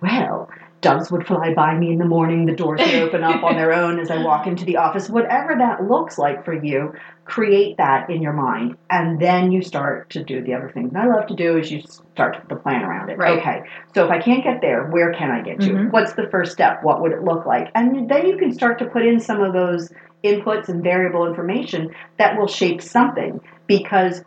Well, 0.00 0.48
doves 0.84 1.10
would 1.10 1.26
fly 1.26 1.52
by 1.54 1.76
me 1.76 1.90
in 1.90 1.98
the 1.98 2.04
morning, 2.04 2.46
the 2.46 2.54
doors 2.54 2.80
would 2.80 2.94
open 2.94 3.24
up 3.24 3.42
on 3.42 3.56
their 3.56 3.72
own 3.72 3.98
as 3.98 4.10
I 4.10 4.22
walk 4.22 4.46
into 4.50 4.64
the 4.64 4.76
office. 4.76 5.08
Whatever 5.08 5.56
that 5.58 5.84
looks 5.88 6.18
like 6.18 6.44
for 6.44 6.52
you, 6.54 6.92
create 7.24 7.78
that 7.78 8.10
in 8.10 8.22
your 8.22 8.32
mind. 8.32 8.76
And 8.90 9.20
then 9.20 9.50
you 9.50 9.62
start 9.62 10.10
to 10.10 10.22
do 10.22 10.42
the 10.42 10.54
other 10.54 10.70
things 10.70 10.92
I 10.94 11.06
love 11.06 11.26
to 11.28 11.34
do 11.34 11.58
is 11.58 11.70
you 11.70 11.82
start 12.12 12.34
to 12.34 12.40
put 12.40 12.48
the 12.50 12.56
plan 12.56 12.82
around 12.82 13.10
it. 13.10 13.18
Right. 13.18 13.38
Okay. 13.38 13.62
So 13.94 14.04
if 14.04 14.10
I 14.10 14.20
can't 14.20 14.44
get 14.44 14.60
there, 14.60 14.86
where 14.86 15.12
can 15.12 15.30
I 15.30 15.40
get 15.40 15.60
to? 15.62 15.70
Mhm. 15.70 15.90
What's 15.90 16.12
the 16.12 16.28
first 16.30 16.52
step? 16.52 16.82
What 16.82 17.00
would 17.02 17.12
it 17.12 17.22
look 17.24 17.46
like? 17.46 17.70
And 17.74 18.08
then 18.08 18.26
you 18.26 18.36
can 18.36 18.52
start 18.52 18.78
to 18.80 18.84
put 18.84 19.04
in 19.04 19.18
some 19.20 19.40
of 19.42 19.52
those 19.52 19.90
inputs 20.22 20.68
and 20.68 20.82
variable 20.82 21.26
information 21.26 21.90
that 22.18 22.38
will 22.38 22.46
shape 22.46 22.80
something 22.80 23.40
because 23.66 24.24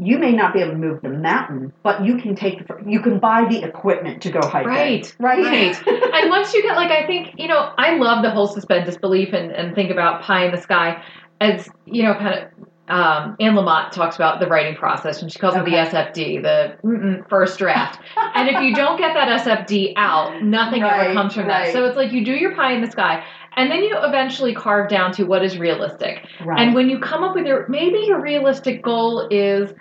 you 0.00 0.18
may 0.18 0.32
not 0.32 0.52
be 0.54 0.60
able 0.60 0.72
to 0.72 0.78
move 0.78 1.02
the 1.02 1.08
mountain, 1.08 1.72
but 1.82 2.04
you 2.04 2.18
can 2.18 2.34
take 2.36 2.66
the, 2.68 2.76
you 2.86 3.00
can 3.00 3.18
buy 3.18 3.44
the 3.48 3.62
equipment 3.64 4.22
to 4.22 4.30
go 4.30 4.40
hiking. 4.46 4.68
Right, 4.70 5.14
Right. 5.18 5.42
right. 5.42 5.88
and 6.14 6.30
once 6.30 6.54
you 6.54 6.62
get 6.62 6.76
like, 6.76 6.90
I 6.90 7.06
think 7.06 7.34
you 7.36 7.48
know, 7.48 7.72
I 7.76 7.96
love 7.96 8.22
the 8.22 8.30
whole 8.30 8.46
suspend 8.46 8.86
disbelief 8.86 9.32
and, 9.32 9.50
and 9.50 9.74
think 9.74 9.90
about 9.90 10.22
pie 10.22 10.44
in 10.46 10.52
the 10.54 10.60
sky 10.60 11.02
as 11.40 11.68
you 11.86 12.02
know, 12.04 12.14
kind 12.14 12.34
of. 12.34 12.48
Um, 12.90 13.36
Anne 13.38 13.52
Lamott 13.52 13.90
talks 13.92 14.16
about 14.16 14.40
the 14.40 14.46
writing 14.46 14.74
process, 14.74 15.20
and 15.20 15.30
she 15.30 15.38
calls 15.38 15.54
Okay. 15.54 15.76
it 15.76 15.90
the 15.92 15.98
SFD, 15.98 16.42
the 16.42 17.22
first 17.28 17.58
draft. 17.58 18.00
and 18.34 18.48
if 18.48 18.62
you 18.62 18.74
don't 18.74 18.96
get 18.96 19.12
that 19.12 19.28
SFD 19.44 19.92
out, 19.98 20.42
nothing 20.42 20.82
ever 20.82 21.12
comes 21.12 21.34
from 21.34 21.48
that. 21.48 21.74
So 21.74 21.84
it's 21.84 21.98
like 21.98 22.12
you 22.12 22.24
do 22.24 22.32
your 22.32 22.54
pie 22.54 22.72
in 22.72 22.80
the 22.80 22.90
sky, 22.90 23.22
and 23.58 23.70
then 23.70 23.82
you 23.82 23.94
eventually 23.98 24.54
carve 24.54 24.88
down 24.88 25.12
to 25.12 25.24
what 25.24 25.44
is 25.44 25.58
realistic. 25.58 26.24
right. 26.44 26.60
And 26.60 26.74
when 26.74 26.88
you 26.88 26.98
come 27.00 27.24
up 27.24 27.34
with 27.34 27.44
your 27.44 27.66
maybe 27.68 27.98
your 28.06 28.20
realistic 28.20 28.82
goal 28.82 29.26
is 29.30 29.72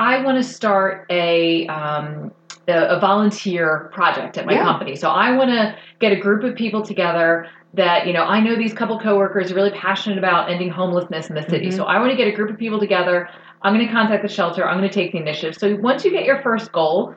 I 0.00 0.22
want 0.24 0.36
to 0.38 0.42
start 0.42 1.06
a 1.10 1.66
um, 1.68 2.32
a, 2.68 2.96
a 2.96 3.00
volunteer 3.00 3.90
project 3.92 4.38
at 4.38 4.46
my 4.46 4.54
Yeah. 4.54 4.64
company. 4.64 4.96
So 4.96 5.10
I 5.10 5.36
want 5.36 5.50
to 5.50 5.76
get 6.00 6.12
a 6.12 6.16
group 6.16 6.42
of 6.44 6.56
people 6.56 6.82
together 6.82 7.46
that 7.74 8.06
you 8.06 8.12
know 8.12 8.24
I 8.24 8.40
know 8.40 8.56
these 8.56 8.72
couple 8.72 8.98
coworkers 8.98 9.52
are 9.52 9.54
really 9.54 9.70
passionate 9.70 10.18
about 10.18 10.50
ending 10.50 10.70
homelessness 10.70 11.28
in 11.28 11.34
the 11.36 11.42
city. 11.42 11.68
Mhm. 11.68 11.76
So 11.76 11.84
I 11.84 11.98
want 11.98 12.10
to 12.10 12.16
get 12.16 12.26
a 12.26 12.32
group 12.32 12.50
of 12.50 12.56
people 12.58 12.80
together. 12.80 13.28
I'm 13.62 13.74
going 13.74 13.86
to 13.86 13.92
contact 13.92 14.22
the 14.22 14.28
shelter. 14.28 14.66
I'm 14.66 14.78
going 14.78 14.88
to 14.88 14.94
take 14.94 15.12
the 15.12 15.18
initiative. 15.18 15.56
So 15.56 15.76
once 15.76 16.04
you 16.04 16.10
get 16.10 16.24
your 16.24 16.40
first 16.42 16.72
goal, 16.72 17.14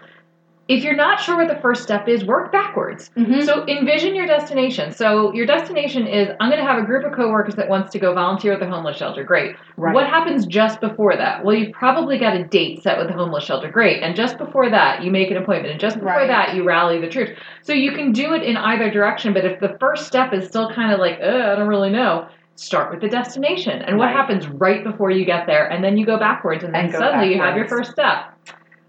if 0.70 0.84
you're 0.84 0.96
not 0.96 1.20
sure 1.20 1.36
what 1.36 1.48
the 1.48 1.60
first 1.62 1.82
step 1.84 2.08
is, 2.08 2.24
work 2.24 2.52
backwards. 2.52 3.10
Mhm. 3.18 3.42
So 3.44 3.66
envision 3.68 4.14
your 4.16 4.28
destination. 4.28 4.92
So 4.92 5.34
your 5.34 5.48
destination 5.48 6.06
is 6.06 6.30
I'm 6.40 6.50
going 6.52 6.62
to 6.64 6.68
have 6.72 6.78
a 6.82 6.86
group 6.86 7.04
of 7.06 7.12
coworkers 7.14 7.56
that 7.56 7.68
wants 7.68 7.92
to 7.94 8.00
go 8.00 8.14
volunteer 8.14 8.54
at 8.54 8.60
the 8.60 8.68
homeless 8.68 8.96
shelter. 8.96 9.24
Great. 9.24 9.56
right. 9.78 9.96
What 9.96 10.06
happens 10.08 10.46
just 10.46 10.80
before 10.80 11.16
that? 11.18 11.44
Well, 11.44 11.56
you've 11.56 11.72
probably 11.74 12.20
got 12.20 12.36
a 12.36 12.44
date 12.44 12.84
set 12.84 12.98
with 13.00 13.08
the 13.08 13.14
homeless 13.14 13.44
shelter. 13.44 13.68
Great. 13.70 14.04
And 14.04 14.16
just 14.16 14.38
before 14.38 14.70
that, 14.70 15.04
you 15.04 15.10
make 15.10 15.32
an 15.32 15.38
appointment. 15.38 15.72
And 15.72 15.80
just 15.80 15.98
before 15.98 16.14
Right. 16.14 16.28
that, 16.28 16.54
you 16.54 16.64
rally 16.64 17.02
the 17.02 17.08
troops. 17.10 17.32
So 17.64 17.74
you 17.74 17.92
can 17.94 18.12
do 18.12 18.34
it 18.34 18.44
in 18.44 18.56
either 18.56 18.92
direction. 18.92 19.34
But 19.34 19.46
if 19.46 19.60
the 19.60 19.76
first 19.80 20.06
step 20.06 20.34
is 20.34 20.46
still 20.48 20.70
kind 20.72 20.94
of 20.94 21.00
like, 21.00 21.20
uh, 21.24 21.26
I 21.52 21.56
don't 21.56 21.68
really 21.68 21.90
know, 21.90 22.28
start 22.56 22.92
with 22.92 23.00
the 23.02 23.08
destination. 23.08 23.82
And 23.82 23.98
what 23.98 24.10
happens 24.12 24.48
right 24.48 24.84
before 24.84 25.10
you 25.12 25.24
get 25.26 25.48
there? 25.48 25.66
And 25.72 25.82
then 25.84 25.98
you 25.98 26.06
go 26.06 26.20
backwards. 26.20 26.64
And 26.64 26.76
then 26.76 26.86
And 26.86 26.94
suddenly 26.94 27.34
you 27.34 27.42
have 27.42 27.56
your 27.56 27.68
first 27.70 27.92
step. 27.92 28.18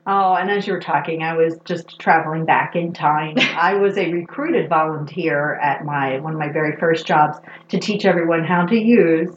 Oh, 0.06 0.34
and 0.34 0.50
as 0.50 0.66
you 0.66 0.72
were 0.72 0.80
talking, 0.80 1.22
I 1.22 1.36
was 1.36 1.58
just 1.64 1.98
traveling 1.98 2.44
back 2.44 2.74
in 2.74 2.92
time. 2.92 3.36
I 3.38 3.74
was 3.74 3.96
a 3.98 4.10
recruited 4.10 4.68
volunteer 4.68 5.54
at 5.56 5.84
my 5.84 6.18
one 6.20 6.32
of 6.32 6.38
my 6.38 6.50
very 6.50 6.76
first 6.76 7.06
jobs 7.06 7.38
to 7.68 7.78
teach 7.78 8.04
everyone 8.04 8.44
how 8.44 8.66
to 8.66 8.76
use 8.76 9.30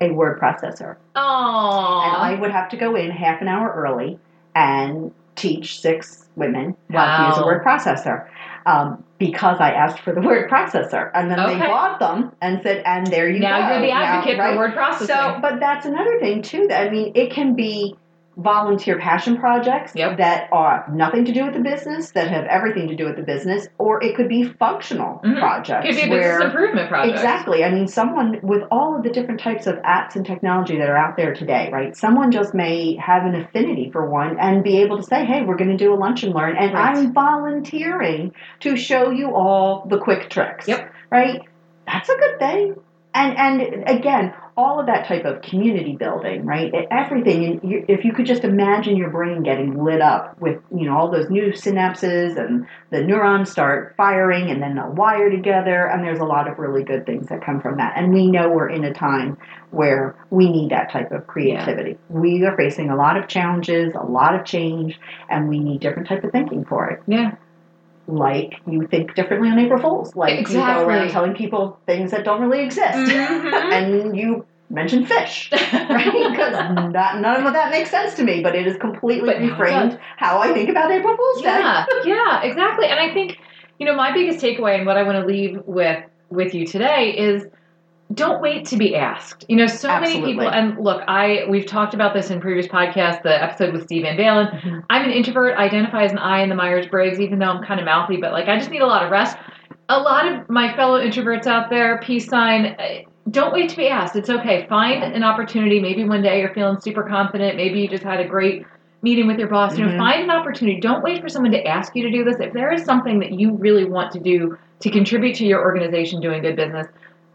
a 0.00 0.12
word 0.12 0.38
processor. 0.40 0.96
Oh. 1.16 2.02
And 2.04 2.16
I 2.16 2.36
would 2.40 2.50
have 2.50 2.68
to 2.70 2.76
go 2.76 2.94
in 2.96 3.10
half 3.10 3.40
an 3.40 3.48
hour 3.48 3.72
early 3.74 4.18
and 4.54 5.12
teach 5.36 5.80
six 5.80 6.28
women 6.36 6.76
how 6.90 7.22
to 7.24 7.28
use 7.28 7.38
a 7.38 7.44
word 7.46 7.64
processor. 7.64 8.28
Um, 8.66 9.02
because 9.18 9.58
I 9.58 9.70
asked 9.70 10.00
for 10.00 10.14
the 10.14 10.20
word 10.26 10.50
processor, 10.50 11.10
and 11.14 11.30
then 11.30 11.38
they 11.46 11.58
bought 11.58 11.98
them 11.98 12.32
and 12.42 12.60
said, 12.62 12.82
"And 12.84 13.06
there 13.06 13.28
you 13.28 13.38
now 13.38 13.58
go." 13.58 13.60
Now 13.60 13.72
you're 13.72 13.80
the 13.80 13.94
Now, 13.94 14.02
advocate 14.02 14.38
right? 14.38 14.52
for 14.52 14.58
word 14.58 14.74
processing. 14.74 15.06
So, 15.06 15.38
but 15.40 15.60
that's 15.60 15.86
another 15.86 16.18
thing 16.20 16.42
too. 16.42 16.66
That 16.68 16.86
I 16.86 16.90
mean, 16.90 17.12
it 17.14 17.32
can 17.32 17.54
be 17.54 17.96
volunteer 18.36 18.98
passion 18.98 19.36
projects 19.36 19.92
Yep. 19.94 20.16
that 20.18 20.48
are 20.52 20.86
nothing 20.92 21.24
to 21.26 21.32
do 21.32 21.44
with 21.44 21.52
the 21.54 21.60
business, 21.60 22.12
that 22.12 22.28
have 22.28 22.44
everything 22.46 22.88
to 22.88 22.94
do 22.94 23.04
with 23.04 23.16
the 23.16 23.22
business, 23.22 23.68
or 23.78 24.02
it 24.02 24.14
could 24.16 24.28
be 24.28 24.44
functional 24.44 25.20
Mhm. 25.24 25.38
projects 25.40 25.86
Could 25.86 26.04
be 26.04 26.10
where 26.10 26.38
business 26.38 26.44
improvement 26.54 26.88
project. 26.88 27.12
Exactly. 27.16 27.64
I 27.64 27.70
mean, 27.70 27.86
someone 27.86 28.38
with 28.42 28.62
all 28.70 28.96
of 28.96 29.02
the 29.02 29.10
different 29.10 29.40
types 29.40 29.66
of 29.66 29.76
apps 29.82 30.16
and 30.16 30.24
technology 30.24 30.78
that 30.78 30.88
are 30.88 30.96
out 30.96 31.16
there 31.16 31.34
today, 31.34 31.68
right? 31.72 31.94
Someone 31.96 32.30
just 32.30 32.54
may 32.54 32.94
have 32.96 33.24
an 33.26 33.34
affinity 33.34 33.90
for 33.90 34.08
one 34.08 34.38
and 34.38 34.62
be 34.62 34.78
able 34.80 34.96
to 34.96 35.02
say, 35.02 35.24
hey, 35.24 35.42
we're 35.42 35.56
going 35.56 35.76
to 35.76 35.76
do 35.76 35.92
a 35.92 35.96
lunch 35.96 36.22
and 36.22 36.34
learn, 36.34 36.56
and 36.56 36.72
Right. 36.72 36.96
I'm 36.96 37.12
volunteering 37.12 38.32
to 38.60 38.76
show 38.76 39.10
you 39.10 39.34
all 39.34 39.86
the 39.88 39.98
quick 39.98 40.30
tricks. 40.30 40.66
Yep. 40.68 40.90
Right? 41.10 41.42
That's 41.86 42.08
a 42.08 42.16
good 42.16 42.38
thing. 42.38 42.76
And 43.12 43.36
and 43.36 43.88
again, 43.88 44.34
all 44.56 44.78
of 44.78 44.86
that 44.86 45.06
type 45.06 45.24
of 45.24 45.42
community 45.42 45.96
building, 45.96 46.44
right? 46.44 46.72
Everything. 46.90 47.44
and 47.44 47.70
you- 47.70 47.84
If 47.88 48.04
you 48.04 48.12
could 48.12 48.26
just 48.26 48.44
imagine 48.44 48.96
your 48.96 49.10
brain 49.10 49.42
getting 49.42 49.82
lit 49.82 50.00
up 50.00 50.36
with, 50.40 50.60
you 50.74 50.84
know, 50.86 50.96
all 50.96 51.10
those 51.10 51.30
new 51.30 51.50
synapses 51.52 52.36
and 52.36 52.66
the 52.90 53.02
neurons 53.02 53.50
start 53.50 53.94
firing 53.96 54.50
and 54.50 54.62
then 54.62 54.74
they'll 54.76 54.92
wire 54.92 55.30
together 55.30 55.86
and 55.86 56.04
there's 56.04 56.20
a 56.20 56.24
lot 56.24 56.46
of 56.48 56.58
really 56.58 56.84
good 56.84 57.06
things 57.06 57.28
that 57.28 57.42
come 57.42 57.60
from 57.60 57.78
that 57.78 57.94
and 57.96 58.12
we 58.12 58.30
know 58.30 58.48
we're 58.50 58.68
in 58.68 58.84
a 58.84 58.92
time 58.92 59.36
where 59.70 60.14
we 60.30 60.50
need 60.50 60.70
that 60.70 60.90
type 60.90 61.10
of 61.12 61.26
creativity 61.26 61.96
we 62.08 62.44
are 62.44 62.56
facing 62.56 62.90
a 62.90 62.96
lot 62.96 63.16
of 63.16 63.28
challenges 63.28 63.94
a 63.94 64.04
lot 64.04 64.34
of 64.34 64.44
change 64.44 64.98
and 65.28 65.48
we 65.48 65.58
need 65.60 65.80
different 65.80 66.08
type 66.08 66.22
of 66.24 66.32
thinking 66.32 66.64
for 66.64 66.88
it 66.88 67.00
Yeah. 67.06 67.32
Like 68.12 68.54
you 68.66 68.86
think 68.86 69.14
differently 69.14 69.48
on 69.48 69.58
april 69.58 69.80
fools. 69.80 70.14
Like 70.16 70.48
you 70.48 70.54
go 70.54 70.84
around 70.84 71.10
telling 71.10 71.34
people 71.34 71.78
things 71.86 72.10
that 72.10 72.24
don't 72.24 72.40
really 72.40 72.64
exist. 72.64 72.98
Mhm. 72.98 73.72
and 73.72 74.16
you 74.16 74.46
mention 74.68 75.04
fish 75.04 75.50
right? 75.72 76.12
Because 76.30 76.54
none 76.54 77.46
of 77.46 77.52
that 77.52 77.70
makes 77.70 77.90
sense 77.90 78.14
to 78.14 78.22
me 78.22 78.40
but 78.42 78.54
it 78.54 78.66
is 78.66 78.76
completely 78.76 79.28
But 79.28 79.38
reframed 79.38 79.98
how 80.16 80.38
i 80.38 80.52
think 80.52 80.68
about 80.70 80.90
april 80.92 81.16
fool's 81.16 81.42
day 81.42 81.58
yeah, 81.58 81.84
yeah, 82.04 82.42
exactly. 82.42 82.86
And 82.86 83.00
I 83.00 83.12
think, 83.12 83.36
you 83.78 83.86
know, 83.86 83.94
my 83.94 84.12
biggest 84.12 84.38
takeaway 84.44 84.76
and 84.76 84.86
what 84.86 84.96
I 84.96 85.02
want 85.02 85.18
to 85.18 85.26
leave 85.26 85.58
with 85.66 86.02
with 86.30 86.54
you 86.54 86.64
today 86.66 87.10
is 87.16 87.46
don't 88.14 88.40
wait 88.42 88.64
to 88.66 88.76
be 88.76 88.96
asked. 88.96 89.44
You 89.48 89.56
know, 89.56 89.66
so 89.66 89.88
Absolutely. 89.88 90.20
many 90.20 90.32
people 90.34 90.48
and 90.50 90.78
look, 90.82 91.02
I 91.06 91.44
we've 91.48 91.66
talked 91.66 91.94
about 91.94 92.12
this 92.14 92.30
in 92.30 92.40
previous 92.40 92.66
podcasts, 92.66 93.22
the 93.22 93.42
episode 93.42 93.72
with 93.72 93.84
Steve 93.84 94.02
Van 94.02 94.16
Dalen. 94.16 94.46
Mhm. 94.48 94.82
I'm 94.90 95.04
an 95.04 95.10
introvert, 95.10 95.56
I 95.56 95.64
identify 95.64 96.02
as 96.04 96.12
an 96.12 96.18
I 96.18 96.40
in 96.42 96.48
the 96.48 96.54
Myers 96.56 96.86
Briggs, 96.86 97.20
even 97.20 97.38
though 97.38 97.46
I'm 97.46 97.62
kind 97.64 97.78
of 97.78 97.86
mouthy, 97.86 98.16
but 98.16 98.32
like 98.32 98.48
I 98.48 98.56
just 98.58 98.70
need 98.70 98.82
a 98.82 98.86
lot 98.86 99.04
of 99.04 99.10
rest. 99.10 99.36
A 99.88 99.98
lot 100.00 100.26
of 100.26 100.48
my 100.48 100.74
fellow 100.76 101.00
introverts 101.00 101.46
out 101.46 101.70
there, 101.70 101.98
peace 101.98 102.28
sign, 102.28 102.76
eh, 102.78 103.02
don't 103.30 103.52
wait 103.52 103.68
to 103.70 103.76
be 103.76 103.88
asked. 103.88 104.16
It's 104.16 104.30
okay. 104.30 104.66
Find 104.68 105.02
an 105.04 105.22
opportunity. 105.22 105.78
Maybe 105.80 106.04
one 106.04 106.22
day 106.22 106.40
you're 106.40 106.54
feeling 106.54 106.80
super 106.80 107.02
confident. 107.02 107.56
Maybe 107.56 107.80
you 107.80 107.88
just 107.88 108.02
had 108.02 108.18
a 108.20 108.24
great 108.26 108.64
meeting 109.02 109.26
with 109.26 109.38
your 109.38 109.48
boss. 109.48 109.78
You 109.78 109.86
know, 109.86 109.92
Mhm. 109.92 109.98
find 109.98 110.22
an 110.24 110.30
opportunity. 110.30 110.80
Don't 110.80 111.02
wait 111.02 111.20
for 111.22 111.28
someone 111.28 111.52
to 111.52 111.64
ask 111.66 111.94
you 111.96 112.02
to 112.02 112.10
do 112.10 112.22
this. 112.24 112.38
If 112.40 112.52
there 112.52 112.72
is 112.72 112.84
something 112.84 113.18
that 113.20 113.32
you 113.32 113.52
really 113.52 113.84
want 113.84 114.10
to 114.12 114.20
do 114.20 114.58
to 114.80 114.90
contribute 114.90 115.34
to 115.36 115.46
your 115.46 115.60
organization 115.60 116.20
doing 116.20 116.42
good 116.42 116.56
business, 116.56 116.86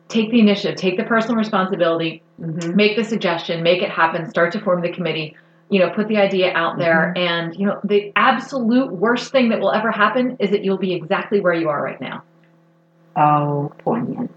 take 0.08 0.30
the 0.32 0.40
initiative, 0.40 0.76
take 0.78 0.98
the 0.98 1.04
personal 1.04 1.36
responsibility, 1.38 2.22
Mhm. 2.42 2.76
make 2.76 2.96
the 2.96 3.04
suggestion, 3.04 3.64
make 3.64 3.82
it 3.82 3.90
happen, 3.90 4.30
start 4.30 4.52
to 4.52 4.60
form 4.60 4.82
the 4.82 4.90
committee, 4.90 5.36
you 5.70 5.80
know, 5.80 5.90
put 5.90 6.08
the 6.08 6.18
idea 6.18 6.52
out 6.54 6.78
there. 6.78 7.12
And, 7.16 7.56
you 7.56 7.66
know, 7.66 7.80
the 7.84 8.12
absolute 8.16 8.92
worst 8.92 9.32
thing 9.32 9.50
that 9.50 9.60
will 9.60 9.72
ever 9.72 9.90
happen 9.92 10.36
is 10.40 10.52
that 10.52 10.64
you'll 10.64 10.78
be 10.78 10.94
exactly 10.94 11.40
where 11.42 11.54
you 11.54 11.70
are 11.70 11.82
right 11.84 12.00
now. 12.02 12.24
oh 13.18 13.72
poignant 13.80 14.30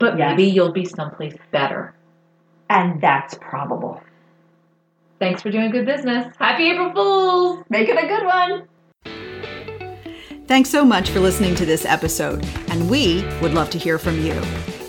But 0.00 0.18
Yes. 0.18 0.30
maybe 0.36 0.50
you'll 0.50 0.72
be 0.72 0.84
someplace 0.84 1.36
better. 1.52 1.94
and 2.68 3.00
that's 3.00 3.34
probable 3.34 4.02
Thanks 5.20 5.42
for 5.42 5.50
doing 5.50 5.70
good 5.72 5.84
business. 5.86 6.26
Happy 6.38 6.70
April 6.70 6.92
Fools! 6.92 7.64
make 7.70 7.88
it 7.88 7.96
a 7.96 8.06
good 8.06 8.24
one 8.26 8.62
Thanks 10.46 10.70
so 10.70 10.84
much 10.84 11.10
for 11.10 11.20
listening 11.20 11.54
to 11.56 11.66
this 11.66 11.84
episode, 11.84 12.42
and 12.70 12.88
we 12.90 13.22
would 13.42 13.52
love 13.52 13.68
to 13.70 13.78
hear 13.78 13.98
from 13.98 14.18
you. 14.18 14.32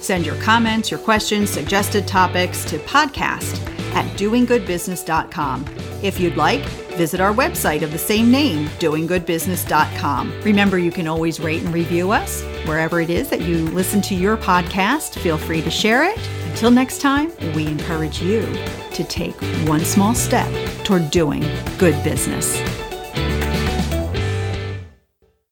Send 0.01 0.25
your 0.25 0.35
comments, 0.41 0.89
your 0.91 0.99
questions, 0.99 1.49
suggested 1.49 2.07
topics 2.07 2.65
to 2.65 2.79
podcast 2.79 3.65
at 3.93 4.05
doinggoodbusiness.com. 4.17 5.65
If 6.01 6.19
you'd 6.19 6.37
like, 6.37 6.63
visit 6.95 7.19
our 7.19 7.33
website 7.33 7.81
of 7.81 7.91
the 7.91 7.97
same 7.97 8.31
name, 8.31 8.67
doinggoodbusiness.com. 8.79 10.41
Remember, 10.43 10.77
you 10.77 10.91
can 10.91 11.07
always 11.07 11.39
rate 11.39 11.63
and 11.63 11.73
review 11.73 12.11
us 12.11 12.43
wherever 12.65 13.01
it 13.01 13.09
is 13.09 13.29
that 13.29 13.41
you 13.41 13.67
listen 13.69 14.01
to 14.03 14.15
your 14.15 14.37
podcast. 14.37 15.19
Feel 15.19 15.37
free 15.37 15.61
to 15.61 15.69
share 15.69 16.03
it. 16.03 16.17
Until 16.49 16.71
next 16.71 17.01
time, 17.01 17.31
we 17.53 17.67
encourage 17.67 18.21
you 18.21 18.41
to 18.93 19.03
take 19.03 19.35
one 19.67 19.85
small 19.85 20.15
step 20.15 20.51
toward 20.83 21.11
doing 21.11 21.43
good 21.77 22.01
business. 22.03 22.57